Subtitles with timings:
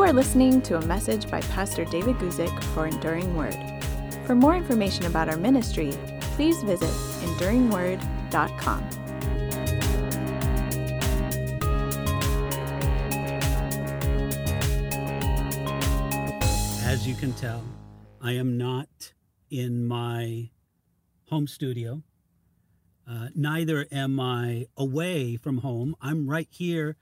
[0.00, 3.54] You are listening to a message by Pastor David Guzik for Enduring Word.
[4.24, 5.92] For more information about our ministry,
[6.36, 8.82] please visit enduringword.com.
[16.82, 17.62] As you can tell,
[18.22, 19.12] I am not
[19.50, 20.48] in my
[21.28, 22.02] home studio.
[23.06, 25.94] Uh, neither am I away from home.
[26.00, 26.96] I'm right here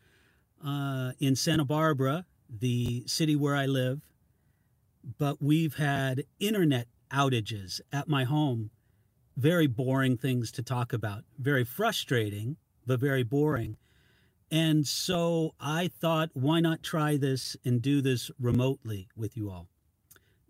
[0.66, 4.00] uh, in Santa Barbara, the city where I live.
[5.18, 8.70] But we've had internet outages at my home.
[9.36, 11.24] Very boring things to talk about.
[11.38, 12.56] Very frustrating,
[12.86, 13.76] but very boring.
[14.50, 19.68] And so I thought, why not try this and do this remotely with you all?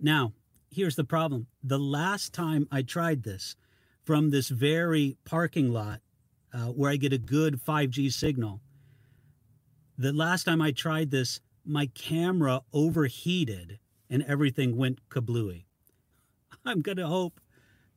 [0.01, 0.33] Now,
[0.71, 1.49] here's the problem.
[1.63, 3.57] The last time I tried this
[4.05, 6.01] from this very parking lot
[6.55, 8.61] uh, where I get a good 5G signal,
[9.97, 15.65] the last time I tried this, my camera overheated and everything went kablooey.
[16.65, 17.41] I'm going to hope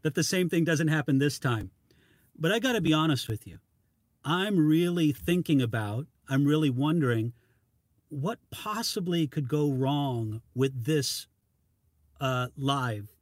[0.02, 1.72] that the same thing doesn't happen this time.
[2.38, 3.60] But I got to be honest with you.
[4.24, 7.34] I'm really thinking about, I'm really wondering
[8.10, 11.28] what possibly could go wrong with this
[12.20, 13.16] uh, live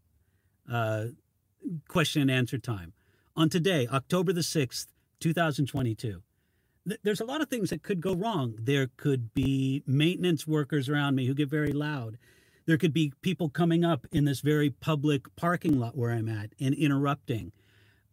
[0.69, 1.05] uh,
[1.87, 2.93] question and answer time
[3.35, 4.87] on today, October the 6th,
[5.19, 6.21] 2022.
[7.03, 8.55] There's a lot of things that could go wrong.
[8.59, 12.17] There could be maintenance workers around me who get very loud.
[12.65, 16.53] There could be people coming up in this very public parking lot where I'm at
[16.59, 17.51] and interrupting.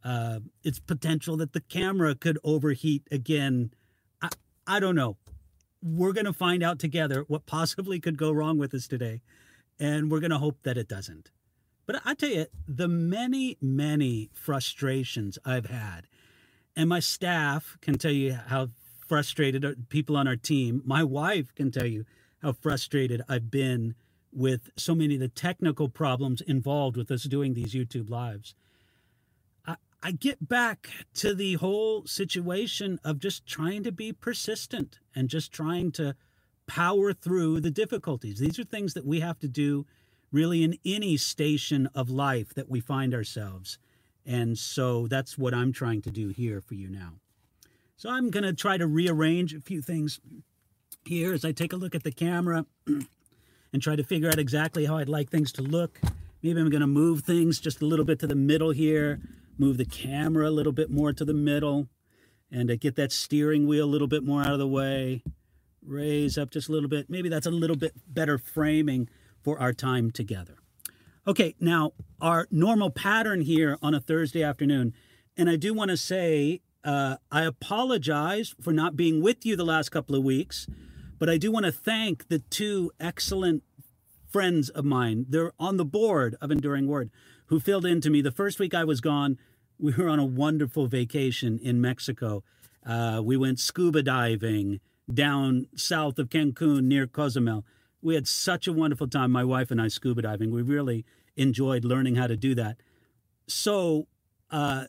[0.02, 3.72] Uh, it's potential that the camera could overheat again.
[4.22, 4.30] I,
[4.66, 5.16] I don't know.
[5.82, 9.20] We're going to find out together what possibly could go wrong with us today
[9.78, 11.30] and we're going to hope that it doesn't.
[11.86, 16.08] But I tell you, the many, many frustrations I've had,
[16.76, 18.68] and my staff can tell you how
[19.06, 22.04] frustrated people on our team, my wife can tell you
[22.42, 23.94] how frustrated I've been
[24.32, 28.54] with so many of the technical problems involved with us doing these YouTube lives.
[29.66, 35.30] I, I get back to the whole situation of just trying to be persistent and
[35.30, 36.14] just trying to
[36.66, 38.38] power through the difficulties.
[38.38, 39.86] These are things that we have to do
[40.32, 43.78] really in any station of life that we find ourselves.
[44.26, 47.14] And so that's what I'm trying to do here for you now.
[47.96, 50.20] So I'm going to try to rearrange a few things
[51.04, 54.84] here as I take a look at the camera and try to figure out exactly
[54.86, 56.00] how I'd like things to look.
[56.42, 59.20] Maybe I'm going to move things just a little bit to the middle here,
[59.56, 61.88] move the camera a little bit more to the middle,
[62.50, 65.22] and get that steering wheel a little bit more out of the way
[65.86, 67.08] raise up just a little bit.
[67.08, 69.08] Maybe that's a little bit better framing
[69.42, 70.56] for our time together.
[71.28, 74.94] Okay, now our normal pattern here on a Thursday afternoon,
[75.36, 79.64] and I do want to say uh, I apologize for not being with you the
[79.64, 80.68] last couple of weeks,
[81.18, 83.64] but I do want to thank the two excellent
[84.28, 85.26] friends of mine.
[85.28, 87.10] They're on the board of Enduring Word
[87.46, 88.22] who filled in to me.
[88.22, 89.36] The first week I was gone,
[89.80, 92.44] we were on a wonderful vacation in Mexico.
[92.86, 94.78] Uh, we went scuba diving
[95.12, 97.64] down south of Cancun near Cozumel.
[98.06, 100.52] We had such a wonderful time, my wife and I, scuba diving.
[100.52, 101.04] We really
[101.36, 102.76] enjoyed learning how to do that.
[103.48, 104.06] So
[104.48, 104.84] uh,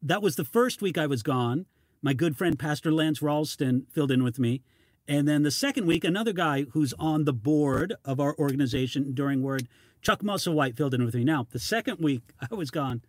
[0.00, 1.66] that was the first week I was gone.
[2.02, 4.62] My good friend, Pastor Lance Ralston, filled in with me.
[5.08, 9.42] And then the second week, another guy who's on the board of our organization, Enduring
[9.42, 9.66] Word,
[10.00, 11.24] Chuck Musselwhite, filled in with me.
[11.24, 13.02] Now, the second week I was gone,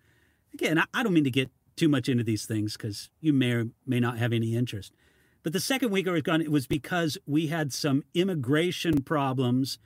[0.51, 3.65] again, I don't mean to get too much into these things because you may or
[3.85, 4.93] may not have any interest.
[5.43, 9.77] But the second week I was gone, it was because we had some immigration problems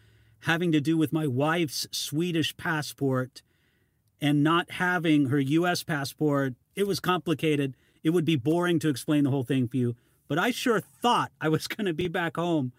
[0.42, 3.42] having to do with my wife's Swedish passport
[4.22, 6.54] and not having her US passport.
[6.76, 7.76] It was complicated.
[8.04, 9.96] It would be boring to explain the whole thing for you.
[10.28, 12.72] But I sure thought I was going to be back home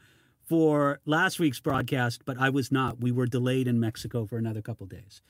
[0.46, 3.00] for last week's broadcast, but I was not.
[3.00, 5.20] We were delayed in Mexico for another couple days.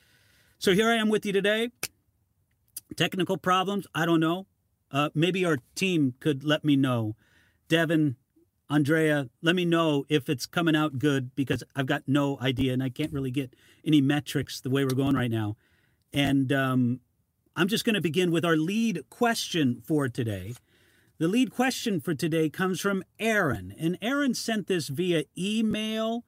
[0.59, 1.71] So here I am with you today.
[2.95, 4.45] Technical problems, I don't know.
[4.91, 7.15] Uh, maybe our team could let me know
[7.69, 8.17] Devin,
[8.69, 12.83] Andrea, let me know if it's coming out good because I've got no idea and
[12.83, 13.55] I can't really get
[13.85, 15.55] any metrics the way we're going right now.
[16.11, 16.99] And um,
[17.55, 20.55] I'm just going to begin with our lead question for today.
[21.19, 26.23] The lead question for today comes from Aaron, and Aaron sent this via email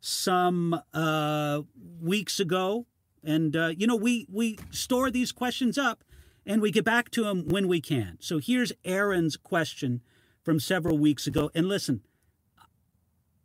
[0.00, 1.62] some uh,
[2.00, 2.86] weeks ago.
[3.24, 6.04] And uh, you know, we we store these questions up,
[6.46, 8.18] and we get back to them when we can.
[8.20, 10.00] So here's Aaron's question
[10.46, 11.50] from several weeks ago.
[11.56, 12.02] And listen,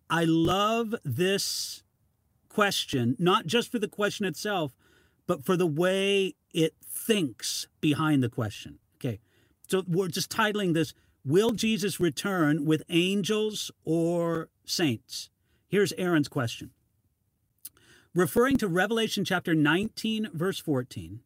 [0.07, 1.81] I love this
[2.47, 4.75] question, not just for the question itself,
[5.25, 8.77] but for the way it thinks behind the question.
[8.97, 9.19] Okay.
[9.67, 10.93] So we're just titling this
[11.25, 15.31] Will Jesus return with angels or saints?
[15.67, 16.69] Here's Aaron's question.
[18.13, 21.21] Referring to Revelation chapter 19, verse 14,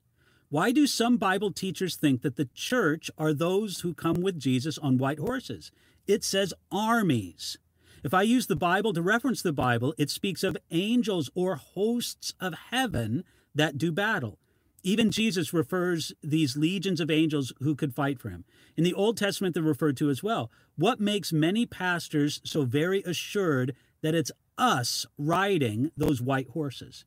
[0.49, 4.77] why do some Bible teachers think that the church are those who come with Jesus
[4.77, 5.71] on white horses?
[6.07, 7.57] It says armies.
[8.03, 12.35] If I use the Bible to reference the Bible, it speaks of angels or hosts
[12.39, 13.23] of heaven
[13.55, 14.37] that do battle.
[14.83, 18.45] Even Jesus refers these legions of angels who could fight for him.
[18.77, 20.51] In the Old Testament, they're referred to as well.
[20.75, 27.03] What makes many pastors so very assured that it's us riding those white horses?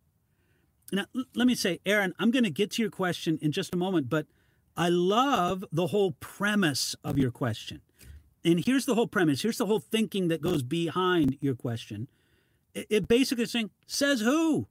[0.92, 3.78] Now, let me say, Aaron, I'm going to get to your question in just a
[3.78, 4.26] moment, but
[4.76, 7.82] I love the whole premise of your question.
[8.44, 9.42] And here's the whole premise.
[9.42, 12.08] Here's the whole thinking that goes behind your question.
[12.74, 14.68] It basically is saying, says who?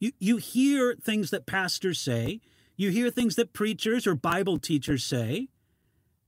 [0.00, 2.40] You, you hear things that pastors say,
[2.76, 5.48] you hear things that preachers or Bible teachers say.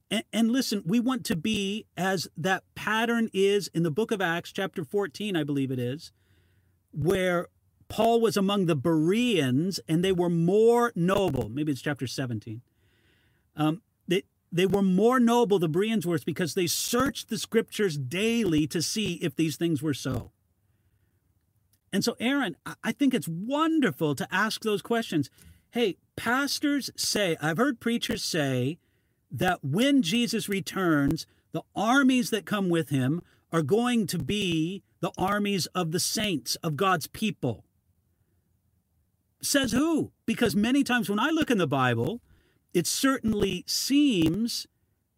[0.08, 4.20] And, and, listen, we want to be as that pattern is in the book of
[4.20, 6.12] Acts, chapter 14, I believe it is,
[6.92, 7.48] where
[7.88, 11.48] Paul was among the Bereans and they were more noble.
[11.48, 12.62] Maybe it's chapter 17.
[13.56, 18.66] Um, they, they were more noble, the Bereans were, because they searched the scriptures daily
[18.68, 20.32] to see if these things were so.
[21.92, 25.30] And so, Aaron, I think it's wonderful to ask those questions.
[25.70, 28.78] Hey, pastors say, I've heard preachers say
[29.30, 33.22] that when Jesus returns, the armies that come with him
[33.52, 37.65] are going to be the armies of the saints, of God's people.
[39.42, 40.12] Says who?
[40.24, 42.20] Because many times when I look in the Bible,
[42.72, 44.66] it certainly seems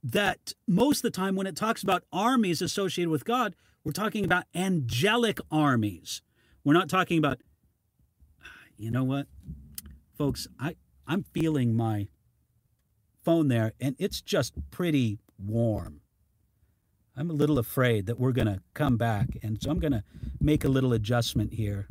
[0.03, 3.55] that most of the time when it talks about armies associated with God,
[3.85, 6.23] we're talking about angelic armies
[6.69, 7.39] we're not talking about,
[8.77, 9.27] you know what,
[10.19, 10.77] folks, I,
[11.07, 12.09] I'm feeling my
[13.25, 16.03] phone there and it's just pretty warm.
[17.17, 19.29] I'm a little afraid that we're going to come back.
[19.43, 20.05] And so I'm going to
[20.41, 21.89] make a little adjustment here.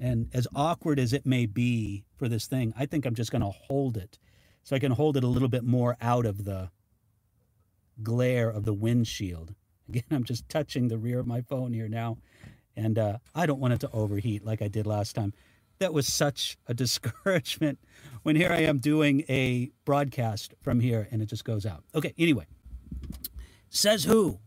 [0.00, 3.42] And as awkward as it may be for this thing, I think I'm just going
[3.42, 4.18] to hold it
[4.62, 6.70] so I can hold it a little bit more out of the
[8.02, 9.54] glare of the windshield.
[9.88, 12.18] Again, I'm just touching the rear of my phone here now
[12.76, 15.32] and uh, I don't want it to overheat like I did last time.
[15.78, 17.78] That was such a discouragement
[18.22, 21.84] when here I am doing a broadcast from here and it just goes out.
[21.94, 22.46] Okay, anyway.
[23.70, 24.38] Says who?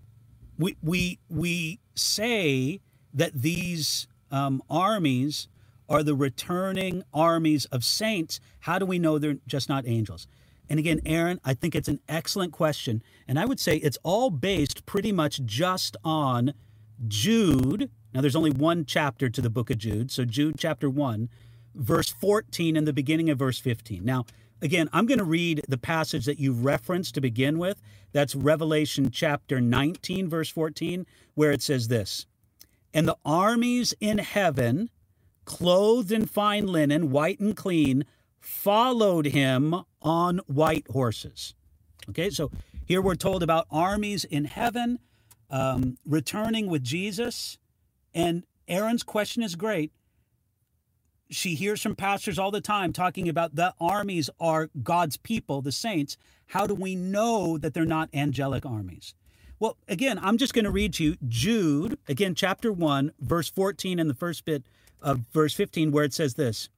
[0.57, 2.81] We we we say
[3.13, 5.47] that these um, armies
[5.87, 8.39] are the returning armies of saints.
[8.61, 10.27] How do we know they're just not angels?
[10.69, 13.01] And again, Aaron, I think it's an excellent question.
[13.27, 16.53] And I would say it's all based pretty much just on
[17.07, 20.11] Jude now, there's only one chapter to the book of Jude.
[20.11, 21.29] So, Jude chapter 1,
[21.75, 24.03] verse 14, and the beginning of verse 15.
[24.03, 24.25] Now,
[24.61, 27.81] again, I'm going to read the passage that you referenced to begin with.
[28.11, 31.05] That's Revelation chapter 19, verse 14,
[31.35, 32.25] where it says this
[32.93, 34.89] And the armies in heaven,
[35.45, 38.05] clothed in fine linen, white and clean,
[38.39, 41.53] followed him on white horses.
[42.09, 42.51] Okay, so
[42.85, 44.99] here we're told about armies in heaven
[45.49, 47.57] um, returning with Jesus
[48.13, 49.91] and Aaron's question is great.
[51.29, 55.71] She hears from pastors all the time talking about the armies are God's people, the
[55.71, 56.17] saints.
[56.47, 59.13] How do we know that they're not angelic armies?
[59.59, 63.99] Well, again, I'm just going to read to you Jude, again, chapter 1, verse 14,
[63.99, 64.63] and the first bit
[65.01, 66.69] of verse 15, where it says this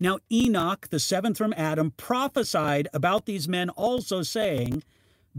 [0.00, 4.82] Now Enoch, the seventh from Adam, prophesied about these men also, saying,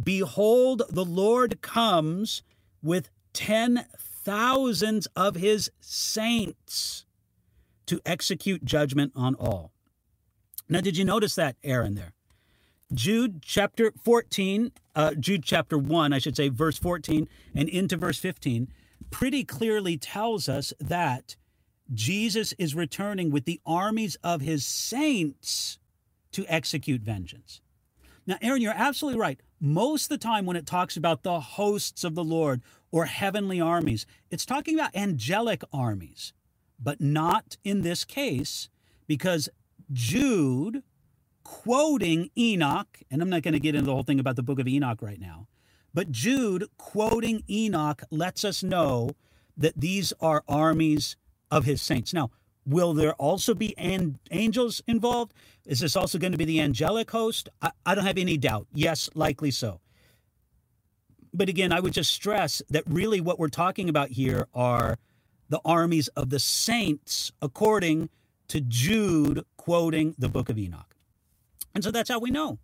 [0.01, 2.43] Behold, the Lord comes
[2.83, 7.05] with ten thousands of his saints
[7.87, 9.71] to execute judgment on all.
[10.69, 12.13] Now, did you notice that, Aaron, there?
[12.93, 18.17] Jude chapter 14, uh, Jude chapter 1, I should say, verse 14 and into verse
[18.19, 18.67] 15,
[19.09, 21.35] pretty clearly tells us that
[21.93, 25.77] Jesus is returning with the armies of his saints
[26.31, 27.61] to execute vengeance.
[28.25, 29.39] Now, Aaron, you're absolutely right.
[29.59, 32.61] Most of the time, when it talks about the hosts of the Lord
[32.93, 34.05] or heavenly armies.
[34.29, 36.31] It's talking about angelic armies,
[36.79, 38.69] but not in this case
[39.07, 39.49] because
[39.91, 40.83] Jude,
[41.43, 44.59] quoting Enoch, and I'm not going to get into the whole thing about the book
[44.59, 45.47] of Enoch right now,
[45.93, 49.11] but Jude, quoting Enoch, lets us know
[49.55, 51.15] that these are armies
[51.51, 52.13] of his saints.
[52.13, 52.31] Now,
[52.65, 55.33] will there also be an- angels involved?
[55.65, 57.49] Is this also going to be the angelic host?
[57.61, 58.67] I, I don't have any doubt.
[58.73, 59.81] Yes, likely so
[61.33, 64.97] but again, I would just stress that really what we're talking about here are
[65.49, 68.09] the armies of the saints, according
[68.49, 70.92] to Jude quoting the book of Enoch.
[71.73, 72.59] And so that's how we know.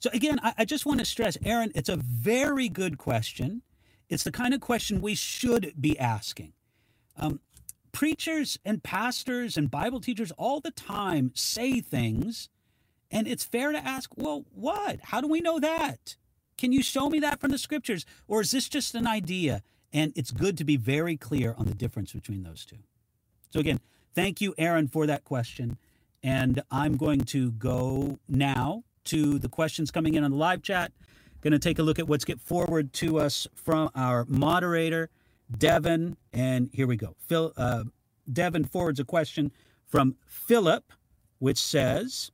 [0.00, 3.62] So again, I, I just want to stress, Aaron, it's a very good question.
[4.08, 6.52] It's the kind of question we should be asking.
[7.16, 7.40] Um,
[7.92, 12.48] preachers and pastors and Bible teachers all the time say things,
[13.10, 15.00] and it's fair to ask, well, what?
[15.04, 16.16] How do we know that?
[16.58, 18.04] Can you show me that from the scriptures?
[18.28, 19.62] Or is this just an idea?
[19.92, 22.78] And it's good to be very clear on the difference between those two.
[23.50, 23.80] So, again,
[24.14, 25.78] thank you, Aaron, for that question.
[26.24, 30.90] And I'm going to go now to the questions coming in on the live chat.
[31.42, 35.10] Going to take a look at what's get forward to us from our moderator,
[35.56, 36.16] Devin.
[36.32, 37.14] And here we go.
[37.18, 37.84] Phil, uh,
[38.32, 39.52] Devin forwards a question
[39.86, 40.94] from Philip,
[41.40, 42.30] which says,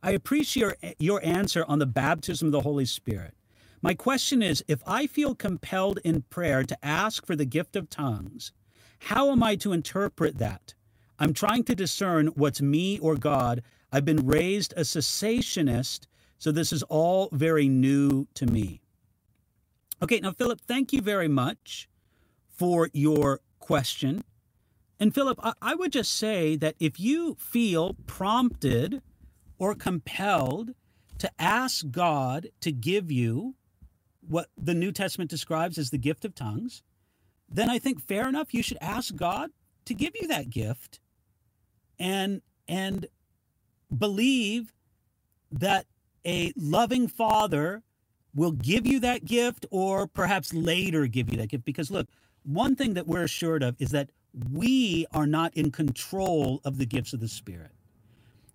[0.00, 3.34] I appreciate your, your answer on the baptism of the Holy Spirit.
[3.82, 7.90] My question is if I feel compelled in prayer to ask for the gift of
[7.90, 8.52] tongues,
[9.00, 10.74] how am I to interpret that?
[11.22, 13.62] I'm trying to discern what's me or God.
[13.92, 18.80] I've been raised a cessationist, so this is all very new to me.
[20.02, 21.88] Okay, now, Philip, thank you very much
[22.48, 24.24] for your question.
[24.98, 29.00] And, Philip, I, I would just say that if you feel prompted
[29.58, 30.74] or compelled
[31.18, 33.54] to ask God to give you
[34.26, 36.82] what the New Testament describes as the gift of tongues,
[37.48, 39.50] then I think fair enough you should ask God
[39.84, 40.98] to give you that gift
[41.98, 43.06] and and
[43.96, 44.72] believe
[45.50, 45.86] that
[46.24, 47.82] a loving father
[48.34, 52.08] will give you that gift or perhaps later give you that gift because look
[52.44, 54.10] one thing that we're assured of is that
[54.50, 57.70] we are not in control of the gifts of the spirit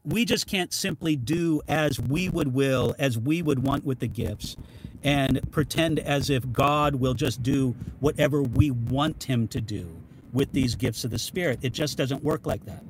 [0.04, 4.08] we just can't simply do as we would will as we would want with the
[4.08, 4.56] gifts
[5.04, 9.96] and pretend as if God will just do whatever we want him to do
[10.34, 11.60] with these gifts of the Spirit.
[11.62, 12.84] It just doesn't work like that.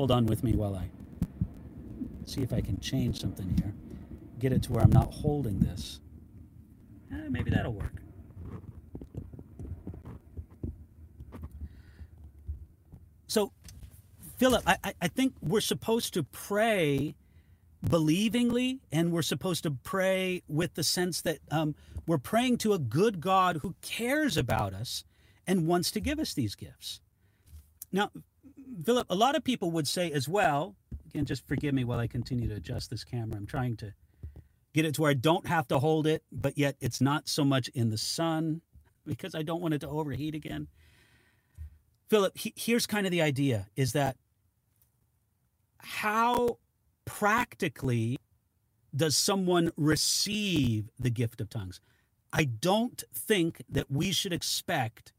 [0.00, 0.88] Hold on with me while I
[2.24, 3.74] see if I can change something here.
[4.38, 6.00] Get it to where I'm not holding this.
[7.12, 7.92] Eh, maybe that'll work.
[13.26, 13.52] So,
[14.38, 17.14] Philip, I, I think we're supposed to pray
[17.86, 21.74] believingly and we're supposed to pray with the sense that um,
[22.06, 25.04] we're praying to a good God who cares about us
[25.46, 27.02] and wants to give us these gifts.
[27.92, 28.10] Now,
[28.84, 30.76] Philip, a lot of people would say as well,
[31.08, 33.36] again, just forgive me while I continue to adjust this camera.
[33.36, 33.94] I'm trying to
[34.72, 37.44] get it to where I don't have to hold it, but yet it's not so
[37.44, 38.60] much in the sun
[39.06, 40.68] because I don't want it to overheat again.
[42.08, 44.16] Philip, he, here's kind of the idea is that
[45.78, 46.58] how
[47.04, 48.18] practically
[48.94, 51.80] does someone receive the gift of tongues?
[52.32, 55.12] I don't think that we should expect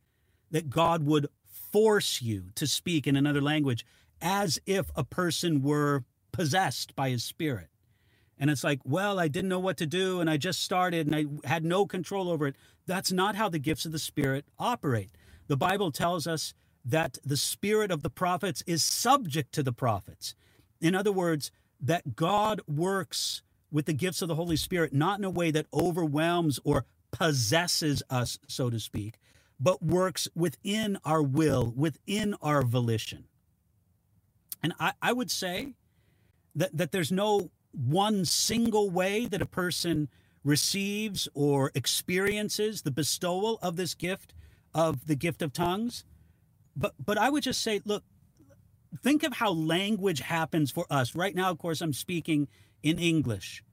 [0.51, 1.27] that God would
[1.71, 3.85] force you to speak in another language
[4.21, 7.67] as if a person were possessed by his spirit.
[8.37, 11.15] And it's like, well, I didn't know what to do and I just started and
[11.15, 12.55] I had no control over it.
[12.87, 15.11] That's not how the gifts of the Spirit operate.
[15.47, 20.33] The Bible tells us that the spirit of the prophets is subject to the prophets.
[20.79, 25.25] In other words, that God works with the gifts of the Holy Spirit, not in
[25.25, 29.15] a way that overwhelms or possesses us, so to speak,
[29.61, 33.25] but works within our will, within our volition.
[34.63, 35.75] And I, I would say
[36.55, 40.09] that, that there's no one single way that a person
[40.43, 44.33] receives or experiences the bestowal of this gift
[44.73, 46.05] of the gift of tongues.
[46.75, 48.03] But but I would just say, look,
[49.03, 51.15] think of how language happens for us.
[51.15, 52.47] Right now, of course, I'm speaking
[52.81, 53.63] in English.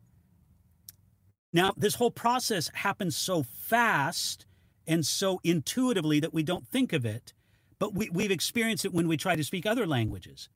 [1.52, 4.44] Now, this whole process happens so fast
[4.88, 7.34] and so intuitively that we don't think of it,
[7.78, 10.48] but we, we've experienced it when we try to speak other languages.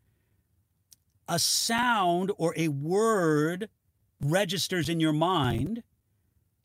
[1.28, 3.68] A sound or a word
[4.20, 5.82] registers in your mind,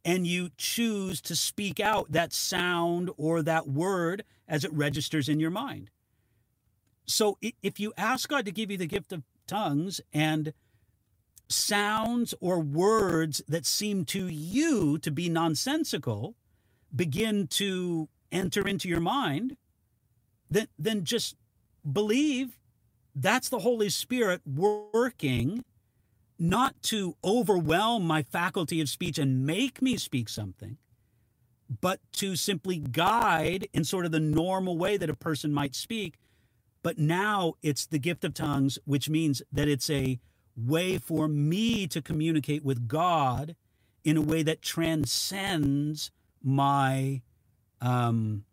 [0.05, 5.39] and you choose to speak out that sound or that word as it registers in
[5.39, 5.91] your mind.
[7.05, 10.53] So if you ask God to give you the gift of tongues and
[11.49, 16.35] sounds or words that seem to you to be nonsensical
[16.95, 19.57] begin to enter into your mind,
[20.49, 21.35] then, then just
[21.89, 22.57] believe
[23.15, 25.63] that's the Holy Spirit working
[26.39, 30.77] not to overwhelm my faculty of speech and make me speak something,
[31.81, 36.15] but to simply guide in sort of the normal way that a person might speak.
[36.83, 40.19] But now it's the gift of tongues, which means that it's a
[40.55, 43.55] way for me to communicate with God
[44.03, 46.11] in a way that transcends
[46.43, 47.21] my
[47.81, 48.43] um,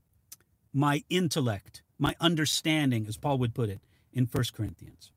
[0.73, 3.81] my intellect, my understanding, as Paul would put it
[4.13, 5.13] in First Corinthians.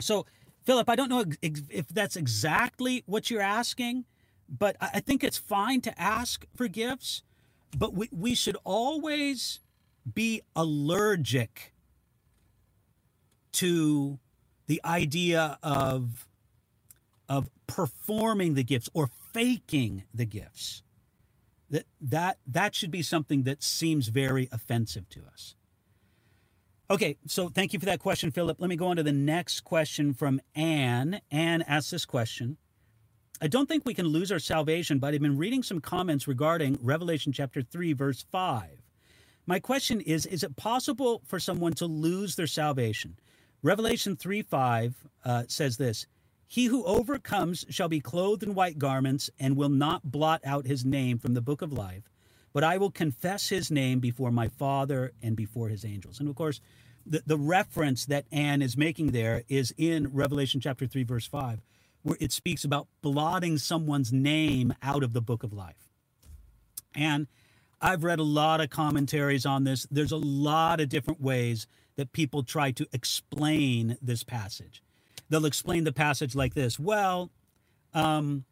[0.00, 0.26] So,
[0.64, 4.04] Philip, I don't know if that's exactly what you're asking,
[4.48, 7.22] but I think it's fine to ask for gifts,
[7.76, 9.60] but we, we should always
[10.14, 11.72] be allergic
[13.52, 14.18] to
[14.66, 16.26] the idea of
[17.28, 20.81] of performing the gifts or faking the gifts
[21.72, 25.56] that that that should be something that seems very offensive to us.
[26.88, 28.58] Okay so thank you for that question philip.
[28.60, 32.58] Let me go on to the next question from anne anne asks this question.
[33.40, 36.78] I don't think we can lose our salvation but i've been reading some comments regarding
[36.80, 38.82] revelation chapter 3 verse 5
[39.46, 43.16] my question is Is it possible for someone to lose their salvation?
[43.62, 46.06] Revelation 3 5 uh, says this
[46.52, 50.84] He who overcomes shall be clothed in white garments and will not blot out his
[50.84, 52.10] name from the book of life,
[52.52, 56.20] but I will confess his name before my Father and before his angels.
[56.20, 56.60] And of course,
[57.06, 61.62] the, the reference that Anne is making there is in Revelation chapter 3, verse 5,
[62.02, 65.88] where it speaks about blotting someone's name out of the book of life.
[66.94, 67.28] And
[67.80, 69.86] I've read a lot of commentaries on this.
[69.90, 71.66] There's a lot of different ways
[71.96, 74.82] that people try to explain this passage.
[75.32, 77.30] They'll explain the passage like this Well,
[77.94, 78.44] um,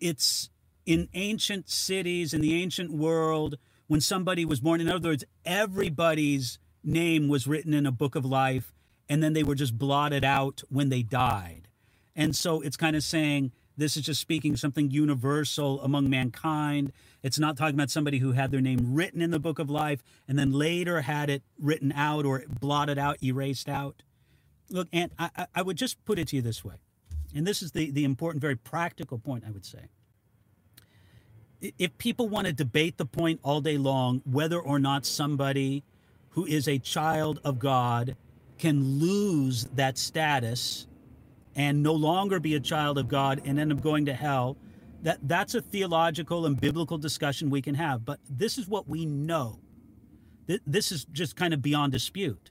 [0.00, 0.48] it's
[0.86, 3.58] in ancient cities, in the ancient world,
[3.88, 4.80] when somebody was born.
[4.80, 8.72] In other words, everybody's name was written in a book of life,
[9.06, 11.68] and then they were just blotted out when they died.
[12.14, 16.90] And so it's kind of saying, this is just speaking something universal among mankind.
[17.26, 20.00] It's not talking about somebody who had their name written in the book of life
[20.28, 24.04] and then later had it written out or blotted out, erased out.
[24.70, 26.76] Look, and I, I would just put it to you this way,
[27.34, 29.88] and this is the, the important, very practical point I would say.
[31.60, 35.82] If people want to debate the point all day long, whether or not somebody
[36.30, 38.14] who is a child of God
[38.56, 40.86] can lose that status
[41.56, 44.56] and no longer be a child of God and end up going to hell,
[45.06, 48.04] that that's a theological and biblical discussion we can have.
[48.04, 49.60] But this is what we know.
[50.66, 52.50] This is just kind of beyond dispute.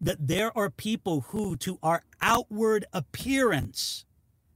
[0.00, 4.04] That there are people who, to our outward appearance,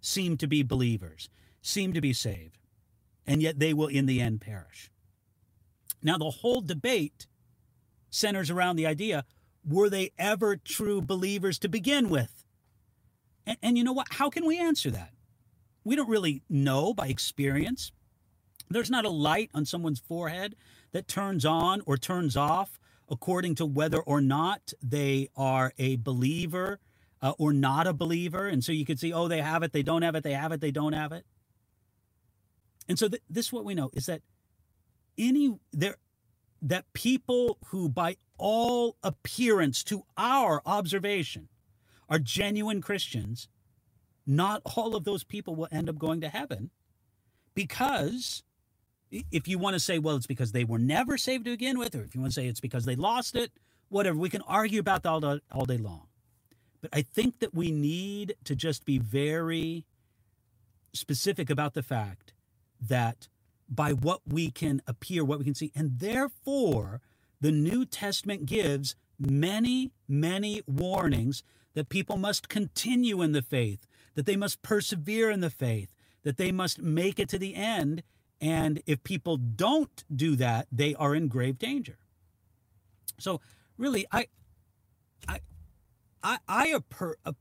[0.01, 1.29] seem to be believers,
[1.61, 2.61] seem to be saved,
[3.27, 4.93] and yet they will in the end perish.
[6.05, 7.27] Now, the whole debate
[8.11, 9.25] centers around the idea
[9.69, 12.45] were they ever true believers to begin with?
[13.45, 14.07] And, and you know what?
[14.13, 15.11] How can we answer that?
[15.87, 17.93] We don't really know by experience.
[18.69, 20.57] There's not a light on someone's forehead
[20.91, 26.81] that turns on or turns off according to whether or not they are a believer
[27.23, 28.49] uh, or not a believer.
[28.49, 30.51] And so you could see, oh, they have it, they don't have it, they have
[30.51, 31.25] it, they don't have it.
[32.89, 34.23] And so th- this is what we know is that
[35.17, 35.99] any there
[36.63, 41.49] that people who by all appearance to our observation
[42.09, 43.47] are genuine Christians,
[44.27, 46.71] not all of those people will end up going to heaven
[47.55, 48.43] because
[49.11, 51.95] if you want to say, well, it's because they were never saved to begin with,
[51.95, 53.53] or if you want to say it's because they lost it,
[53.89, 56.09] whatever, we can argue about that all day, all day long.
[56.81, 59.87] But I think that we need to just be very
[60.93, 62.33] specific about the fact
[62.81, 63.29] that
[63.69, 67.01] by what we can appear, what we can see, and therefore
[67.41, 71.43] the New Testament gives many, many warnings
[71.75, 76.39] that people must continue in the faith, that they must persevere in the faith, that
[76.39, 78.03] they must make it to the end.
[78.41, 81.99] And if people don't do that, they are in grave danger.
[83.19, 83.41] So,
[83.79, 84.27] really, I,
[85.29, 85.41] I,
[86.23, 86.79] I, I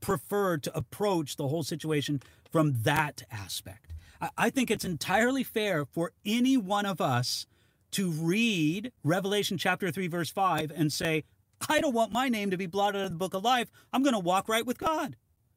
[0.00, 3.92] prefer to approach the whole situation from that aspect.
[4.20, 7.46] I, I think it's entirely fair for any one of us
[7.92, 11.24] to read Revelation chapter 3, verse 5, and say,
[11.68, 13.70] I don't want my name to be blotted out of the book of life.
[13.92, 15.16] I'm going to walk right with God.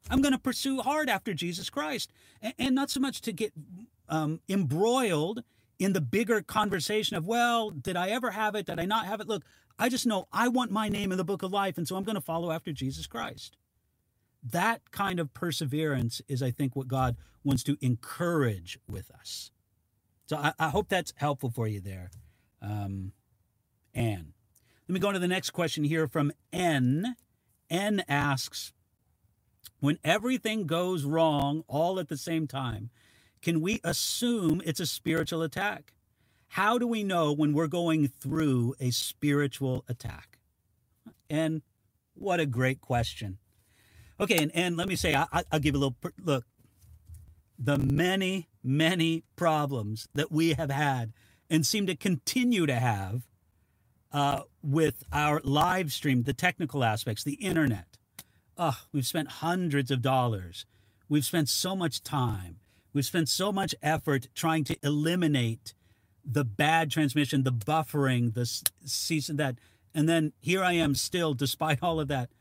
[0.10, 2.12] I'm going to pursue hard after Jesus Christ.
[2.58, 3.54] And, not so much to get
[4.08, 5.44] um, embroiled
[5.78, 8.66] in the bigger conversation of, well, did I ever have it?
[8.66, 9.28] Did I not have it?
[9.28, 9.44] Look,
[9.78, 11.78] I just know I want my name in the book of life.
[11.78, 13.56] And so I'm going to follow after Jesus Christ.
[14.44, 19.52] That kind of perseverance is, I think, what God wants to encourage with us.
[20.28, 22.12] So I, I hope that's helpful for you there,
[22.62, 23.14] um,
[23.94, 24.34] Anne.
[24.88, 27.16] Let me go on to the next question here from N.
[27.70, 28.74] N asks
[29.80, 32.90] When everything goes wrong all at the same time,
[33.42, 35.94] can we assume it's a spiritual attack?
[36.50, 40.40] How do we know when we're going through a spiritual attack?
[41.30, 41.62] And
[42.16, 43.38] what a great question.
[44.20, 46.46] Okay, and, and let me say, I, will give a little look.
[47.58, 51.14] The many, many problems that we have had
[51.50, 53.28] and seem to continue to have
[54.12, 57.89] uh, with our live stream, the technical aspects, the internet.
[58.62, 60.66] Oh, we've spent hundreds of dollars.
[61.08, 62.58] We've spent so much time.
[62.92, 65.74] We've spent so much effort trying to eliminate
[66.26, 68.46] the bad transmission, the buffering, the
[68.86, 69.56] season that.
[69.96, 72.32] And then here I am still, despite all of that.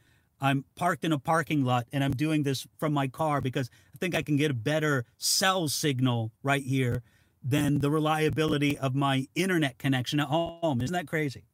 [0.40, 3.98] I'm parked in a parking lot and I'm doing this from my car because I
[3.98, 7.02] think I can get a better cell signal right here
[7.44, 10.80] than the reliability of my internet connection at home.
[10.80, 11.44] Isn't that crazy?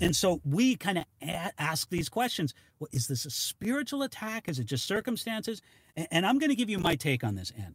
[0.00, 1.04] And so we kind of
[1.58, 2.54] ask these questions.
[2.78, 4.48] Well, is this a spiritual attack?
[4.48, 5.60] Is it just circumstances?
[6.10, 7.74] And I'm going to give you my take on this, N.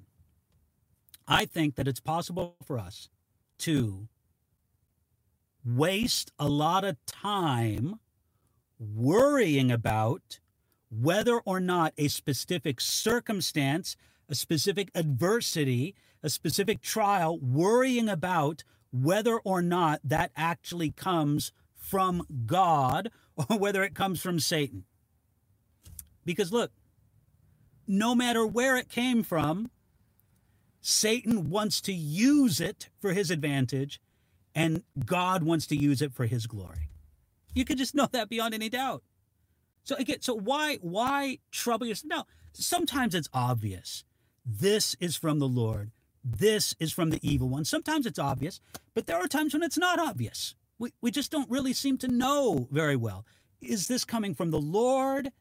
[1.28, 3.10] I think that it's possible for us
[3.60, 4.08] to
[5.64, 8.00] waste a lot of time
[8.80, 10.40] worrying about
[10.90, 13.96] whether or not a specific circumstance,
[14.30, 21.52] a specific adversity, a specific trial, worrying about whether or not that actually comes
[21.86, 24.86] from God or whether it comes from Satan.
[26.26, 26.72] Because look,
[27.88, 29.70] no matter where it came from,
[30.82, 34.00] Satan wants to use it for his advantage,
[34.54, 36.90] and God wants to use it for his glory.
[37.54, 39.04] You can just know that beyond any doubt.
[39.84, 42.10] So again, so why why trouble yourself?
[42.10, 44.04] No, sometimes it's obvious.
[44.46, 45.92] This is from the Lord.
[46.24, 47.66] This is from the evil one.
[47.66, 48.60] Sometimes it's obvious,
[48.96, 50.56] but there are times when it's not obvious.
[50.78, 53.26] We, we just don't really seem to know very well.
[53.62, 55.32] Is this coming from the Lord?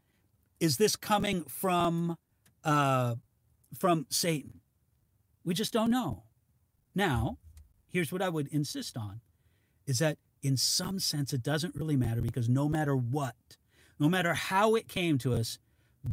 [0.60, 2.16] Is this coming from
[2.62, 3.16] uh,
[3.78, 4.60] from Satan?
[5.44, 6.22] We just don't know.
[6.94, 7.38] Now,
[7.88, 9.20] here's what I would insist on
[9.86, 13.34] is that in some sense it doesn't really matter because no matter what,
[13.98, 15.58] no matter how it came to us,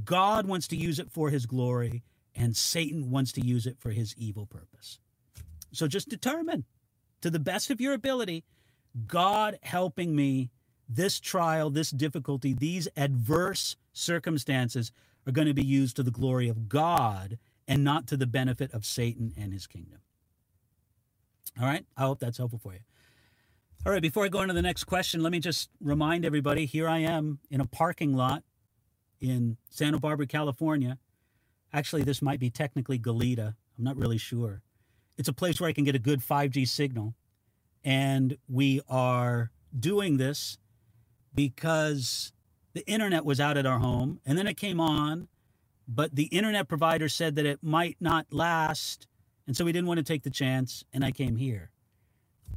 [0.05, 2.03] God wants to use it for his glory
[2.35, 4.99] and Satan wants to use it for his evil purpose.
[5.71, 6.65] So just determine
[7.21, 8.43] to the best of your ability,
[9.07, 10.49] God helping me,
[10.87, 14.91] this trial, this difficulty, these adverse circumstances
[15.25, 18.73] are going to be used to the glory of God and not to the benefit
[18.73, 19.99] of Satan and his kingdom.
[21.59, 22.79] All right, I hope that's helpful for you.
[23.85, 26.87] All right, before I go into the next question, let me just remind everybody here
[26.87, 28.43] I am in a parking lot
[29.19, 30.97] in Santa Barbara, California.
[31.73, 33.55] Actually, this might be technically Goleta.
[33.77, 34.61] I'm not really sure.
[35.17, 37.15] It's a place where I can get a good 5G signal.
[37.83, 40.57] And we are doing this
[41.33, 42.33] because
[42.73, 45.27] the internet was out at our home and then it came on
[45.93, 49.07] but the internet provider said that it might not last.
[49.45, 50.85] And so we didn't want to take the chance.
[50.93, 51.71] And I came here.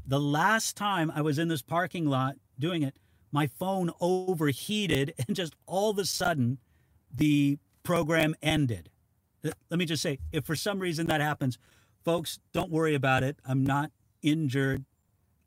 [0.07, 2.95] The last time I was in this parking lot doing it,
[3.33, 6.59] my phone overheated and just all of a sudden
[7.13, 8.89] the program ended.
[9.43, 11.59] Let me just say if for some reason that happens,
[12.05, 13.37] folks, don't worry about it.
[13.45, 13.91] I'm not
[14.23, 14.85] injured.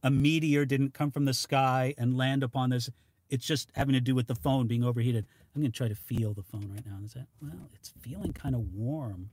[0.08, 2.90] A meteor didn't come from the sky and land upon this.
[3.30, 5.26] It's just having to do with the phone being overheated.
[5.54, 7.00] I'm going to try to feel the phone right now.
[7.04, 9.32] Is that, well, it's feeling kind of warm.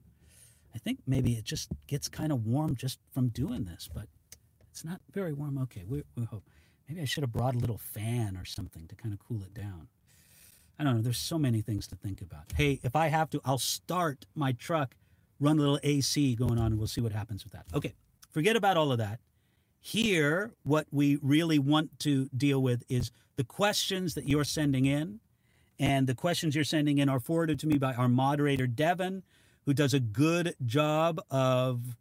[0.75, 4.09] I think maybe it just gets kind of warm just from doing this, but
[4.69, 5.59] it's not very warm.
[5.59, 6.43] Okay, we, we hope.
[6.89, 9.55] Maybe I should have brought a little fan or something to kind of cool it
[9.55, 9.87] down.
[10.77, 11.03] I don't know.
[11.03, 12.53] There's so many things to think about.
[12.57, 14.97] Hey, if I have to, I'll start my truck,
[15.39, 17.67] run a little AC going on, and we'll see what happens with that.
[17.73, 17.95] Okay,
[18.33, 19.21] forget about all of that.
[19.87, 25.20] Here, what we really want to deal with is the questions that you're sending in.
[25.79, 29.25] And the questions you're sending in are forwarded to me by our moderator, Devin,
[29.66, 31.97] who does a good job of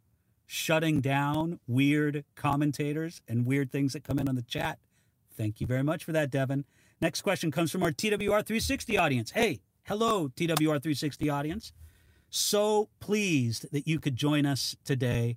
[0.46, 4.78] shutting down weird commentators and weird things that come in on the chat.
[5.36, 6.64] Thank you very much for that, Devin.
[7.02, 9.32] Next question comes from our TWR 360 audience.
[9.32, 11.74] Hey, hello, TWR 360 audience.
[12.30, 15.36] So pleased that you could join us today.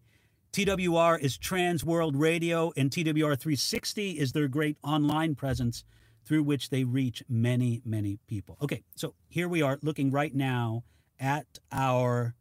[0.52, 5.84] TWR is Trans World Radio, and TWR 360 is their great online presence
[6.26, 8.58] through which they reach many, many people.
[8.62, 10.84] Okay, so here we are looking right now
[11.20, 12.36] at our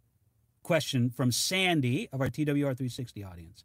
[0.63, 3.65] question from Sandy of our TWR 360 audience.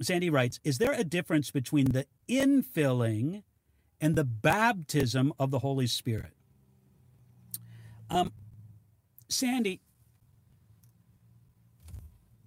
[0.00, 3.42] Sandy writes Is there a difference between the infilling
[4.00, 6.32] and the baptism of the Holy Spirit?
[8.10, 8.32] Um,
[9.28, 9.80] Sandy,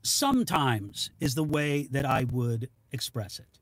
[0.06, 3.60] sometimes is the way that I would express it.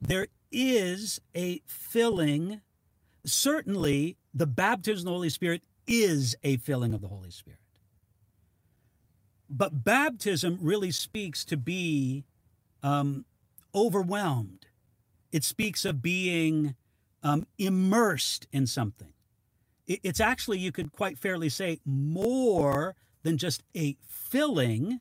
[0.00, 2.60] There is a filling.
[3.24, 7.60] Certainly, the baptism of the Holy Spirit is a filling of the Holy Spirit.
[9.50, 12.24] But baptism really speaks to be
[12.82, 13.24] um,
[13.74, 14.66] overwhelmed.
[15.32, 16.74] It speaks of being
[17.22, 19.12] um, immersed in something.
[19.86, 25.00] It's actually, you could quite fairly say, more than just a filling,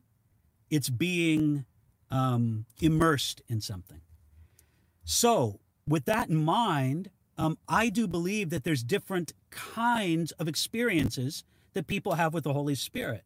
[0.70, 1.66] it's being
[2.12, 4.02] um, immersed in something.
[5.04, 11.44] So, with that in mind, um, I do believe that there's different kinds of experiences
[11.74, 13.24] that people have with the Holy Spirit.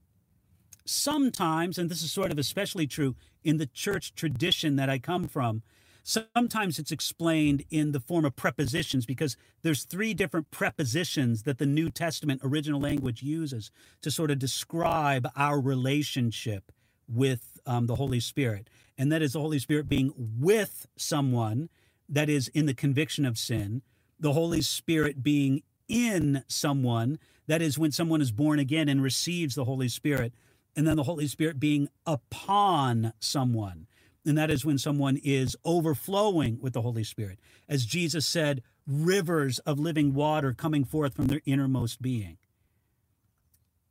[0.85, 5.27] sometimes, and this is sort of especially true in the church tradition that I come
[5.27, 5.61] from,
[6.03, 11.65] sometimes it's explained in the form of prepositions because there's three different prepositions that the
[11.65, 16.71] New Testament original language uses to sort of describe our relationship
[17.07, 18.69] with um, the Holy Spirit.
[18.97, 21.69] And that is the Holy Spirit being with someone
[22.07, 23.81] that is in the conviction of sin,
[24.19, 29.55] the Holy Spirit being in someone, that is when someone is born again and receives
[29.55, 30.33] the Holy Spirit,
[30.75, 33.87] and then the Holy Spirit being upon someone.
[34.25, 37.39] And that is when someone is overflowing with the Holy Spirit.
[37.67, 42.37] As Jesus said, rivers of living water coming forth from their innermost being.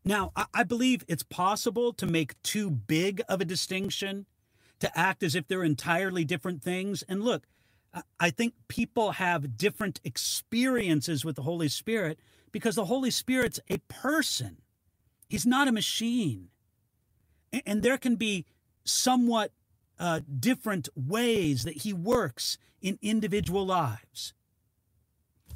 [0.04, 4.26] Now, I believe it's possible to make too big of a distinction,
[4.78, 7.02] to act as if they're entirely different things.
[7.02, 7.46] And look,
[8.18, 12.18] I think people have different experiences with the Holy Spirit
[12.52, 14.58] because the Holy Spirit's a person.
[15.28, 16.48] He's not a machine.
[17.66, 18.46] And there can be
[18.84, 19.52] somewhat
[20.00, 24.32] uh, different ways that he works in individual lives.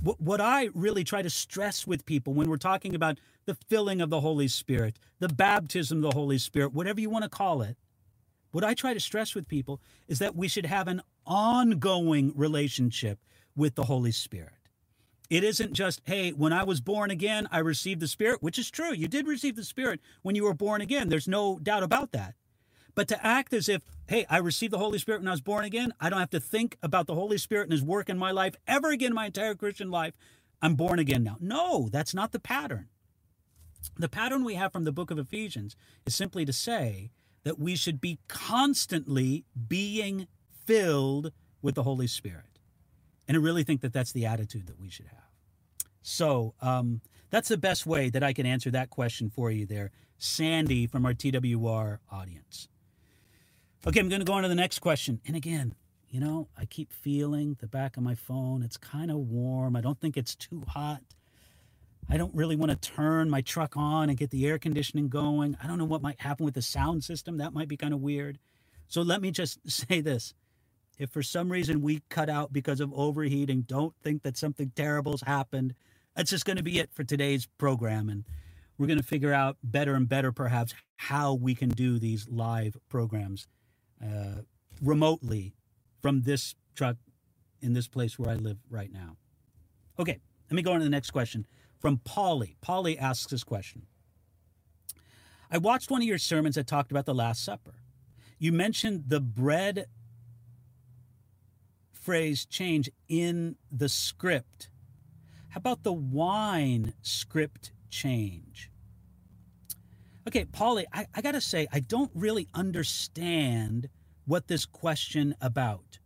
[0.00, 4.02] What, what I really try to stress with people when we're talking about the filling
[4.02, 7.62] of the Holy Spirit, the baptism of the Holy Spirit, whatever you want to call
[7.62, 7.78] it,
[8.50, 13.18] what I try to stress with people is that we should have an ongoing relationship
[13.57, 14.52] with the Holy Spirit.
[15.30, 18.70] It isn't just, hey, when I was born again, I received the Spirit, which is
[18.70, 18.92] true.
[18.92, 21.09] You did receive the Spirit when you were born again.
[21.09, 22.35] There's no doubt about that.
[22.94, 25.64] But to act as if, hey, I received the Holy Spirit when I was born
[25.64, 28.30] again, I don't have to think about the Holy Spirit and His work in my
[28.30, 30.14] life ever again in my entire Christian life.
[30.62, 31.37] I'm born again now.
[31.40, 32.88] No, that's not the pattern.
[33.98, 35.76] The pattern we have from the book of Ephesians
[36.07, 37.11] is simply to say
[37.42, 40.26] that we should be constantly being
[40.64, 42.59] filled with the Holy Spirit.
[43.28, 45.18] And I really think that that's the attitude that we should have.
[46.02, 49.90] So um, that's the best way that I can answer that question for you there,
[50.18, 52.68] Sandy from our TWR audience.
[53.87, 55.20] Okay, I'm going to go on to the next question.
[55.27, 55.75] And again,
[56.09, 58.62] you know, I keep feeling the back of my phone.
[58.62, 59.77] It's kind of warm.
[59.77, 61.03] I don't think it's too hot.
[62.09, 65.55] I don't really want to turn my truck on and get the air conditioning going.
[65.62, 67.37] I don't know what might happen with the sound system.
[67.37, 68.38] That might be kind of weird.
[68.88, 70.33] So let me just say this
[70.99, 75.23] if for some reason we cut out because of overheating, don't think that something terrible's
[75.23, 75.75] happened.
[76.16, 78.09] That's just going to be it for today's program.
[78.09, 78.25] And
[78.79, 82.79] we're going to figure out better and better, perhaps, how we can do these live
[82.88, 83.47] programs
[84.02, 84.42] uh,
[84.83, 85.54] remotely
[86.00, 86.96] from this truck
[87.61, 89.16] in this place where I live right now.
[89.98, 90.18] Okay,
[90.50, 91.46] let me go on to the next question
[91.78, 92.57] from Polly.
[92.61, 93.87] Polly asks this question
[95.50, 97.74] I watched one of your sermons that talked about the Last Supper.
[98.38, 99.87] You mentioned the bread
[101.92, 104.68] phrase change in the script.
[105.50, 108.70] How about the wine script change?
[110.26, 113.88] Okay, Polly, I, I got to say, I don't really understand
[114.26, 115.98] what this question about.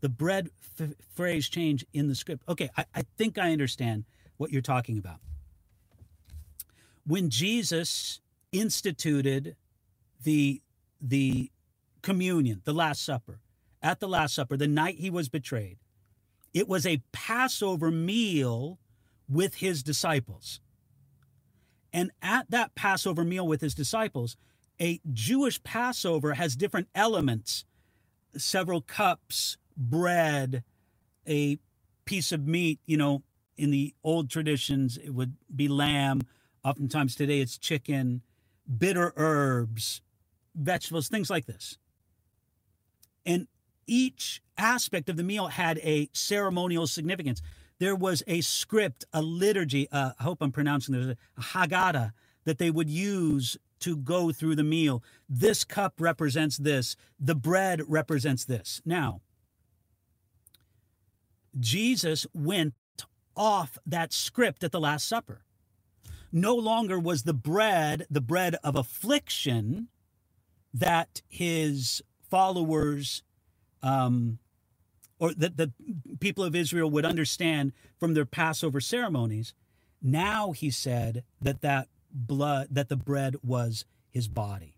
[0.00, 0.48] The bread
[0.80, 2.42] f- phrase change in the script.
[2.48, 4.04] Okay, I, I think I understand
[4.38, 5.18] what you're talking about.
[7.06, 9.56] When Jesus instituted
[10.22, 10.62] the,
[11.00, 11.50] the
[12.02, 13.40] communion, the Last Supper,
[13.82, 15.78] at the Last Supper, the night he was betrayed,
[16.54, 18.78] it was a Passover meal
[19.28, 20.60] with his disciples.
[21.92, 24.36] And at that Passover meal with his disciples,
[24.80, 27.64] a Jewish Passover has different elements
[28.36, 30.62] several cups, bread,
[31.28, 31.58] a
[32.04, 32.78] piece of meat.
[32.86, 33.22] You know,
[33.56, 36.22] in the old traditions, it would be lamb.
[36.64, 38.22] Oftentimes today, it's chicken,
[38.78, 40.02] bitter herbs,
[40.54, 41.78] vegetables, things like this.
[43.26, 43.48] And
[43.86, 47.42] each aspect of the meal had a ceremonial significance.
[47.80, 52.12] There was a script, a liturgy, uh, I hope I'm pronouncing this, a Haggadah
[52.44, 55.02] that they would use to go through the meal.
[55.28, 58.82] This cup represents this, the bread represents this.
[58.84, 59.22] Now,
[61.58, 62.74] Jesus went
[63.34, 65.46] off that script at the Last Supper.
[66.30, 69.88] No longer was the bread the bread of affliction
[70.72, 73.22] that his followers
[73.82, 74.38] um,
[75.20, 75.72] or that the
[76.18, 79.54] people of Israel would understand from their Passover ceremonies.
[80.02, 84.74] Now he said that that blood, that the bread was his body.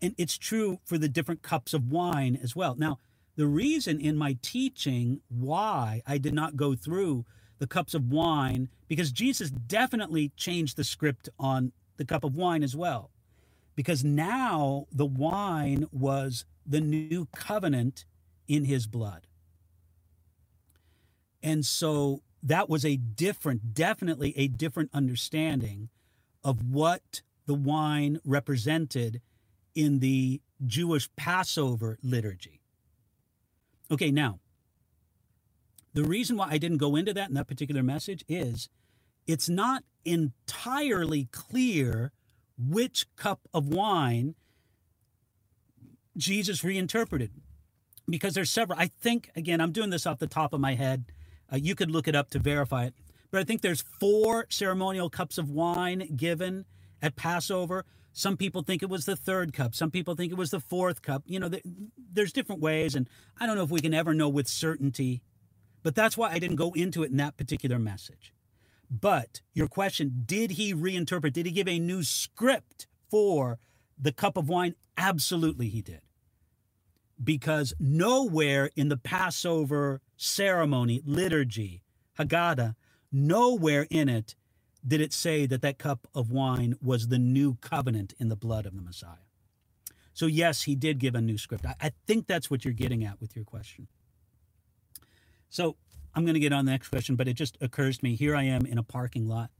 [0.00, 2.76] And it's true for the different cups of wine as well.
[2.76, 2.98] Now,
[3.36, 7.24] the reason in my teaching why I did not go through
[7.58, 12.62] the cups of wine, because Jesus definitely changed the script on the cup of wine
[12.62, 13.10] as well.
[13.74, 18.04] Because now the wine was the new covenant
[18.48, 19.26] in his blood.
[21.42, 25.88] And so that was a different, definitely a different understanding
[26.42, 29.20] of what the wine represented
[29.74, 32.60] in the Jewish Passover liturgy.
[33.90, 34.40] Okay, now,
[35.92, 38.68] the reason why I didn't go into that in that particular message is
[39.26, 42.12] it's not entirely clear
[42.58, 44.34] which cup of wine
[46.16, 47.32] Jesus reinterpreted
[48.08, 48.78] because there's several.
[48.78, 51.06] I think, again, I'm doing this off the top of my head.
[51.52, 52.94] Uh, you could look it up to verify it.
[53.30, 56.66] But I think there's four ceremonial cups of wine given
[57.02, 57.84] at Passover.
[58.12, 59.74] Some people think it was the third cup.
[59.74, 61.24] Some people think it was the fourth cup.
[61.26, 61.50] You know,
[62.12, 62.94] there's different ways.
[62.94, 63.08] And
[63.40, 65.22] I don't know if we can ever know with certainty.
[65.82, 68.32] But that's why I didn't go into it in that particular message.
[68.90, 71.32] But your question did he reinterpret?
[71.32, 73.58] Did he give a new script for
[73.98, 74.76] the cup of wine?
[74.96, 76.00] Absolutely, he did.
[77.22, 81.82] Because nowhere in the Passover ceremony, liturgy,
[82.18, 82.74] Haggadah,
[83.12, 84.34] nowhere in it
[84.86, 88.66] did it say that that cup of wine was the new covenant in the blood
[88.66, 89.24] of the Messiah.
[90.12, 91.66] So, yes, he did give a new script.
[91.66, 93.88] I, I think that's what you're getting at with your question.
[95.48, 95.76] So,
[96.14, 98.36] I'm going to get on the next question, but it just occurs to me here
[98.36, 99.50] I am in a parking lot.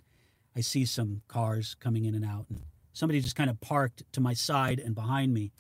[0.57, 2.63] I see some cars coming in and out, and
[2.93, 5.51] somebody just kind of parked to my side and behind me.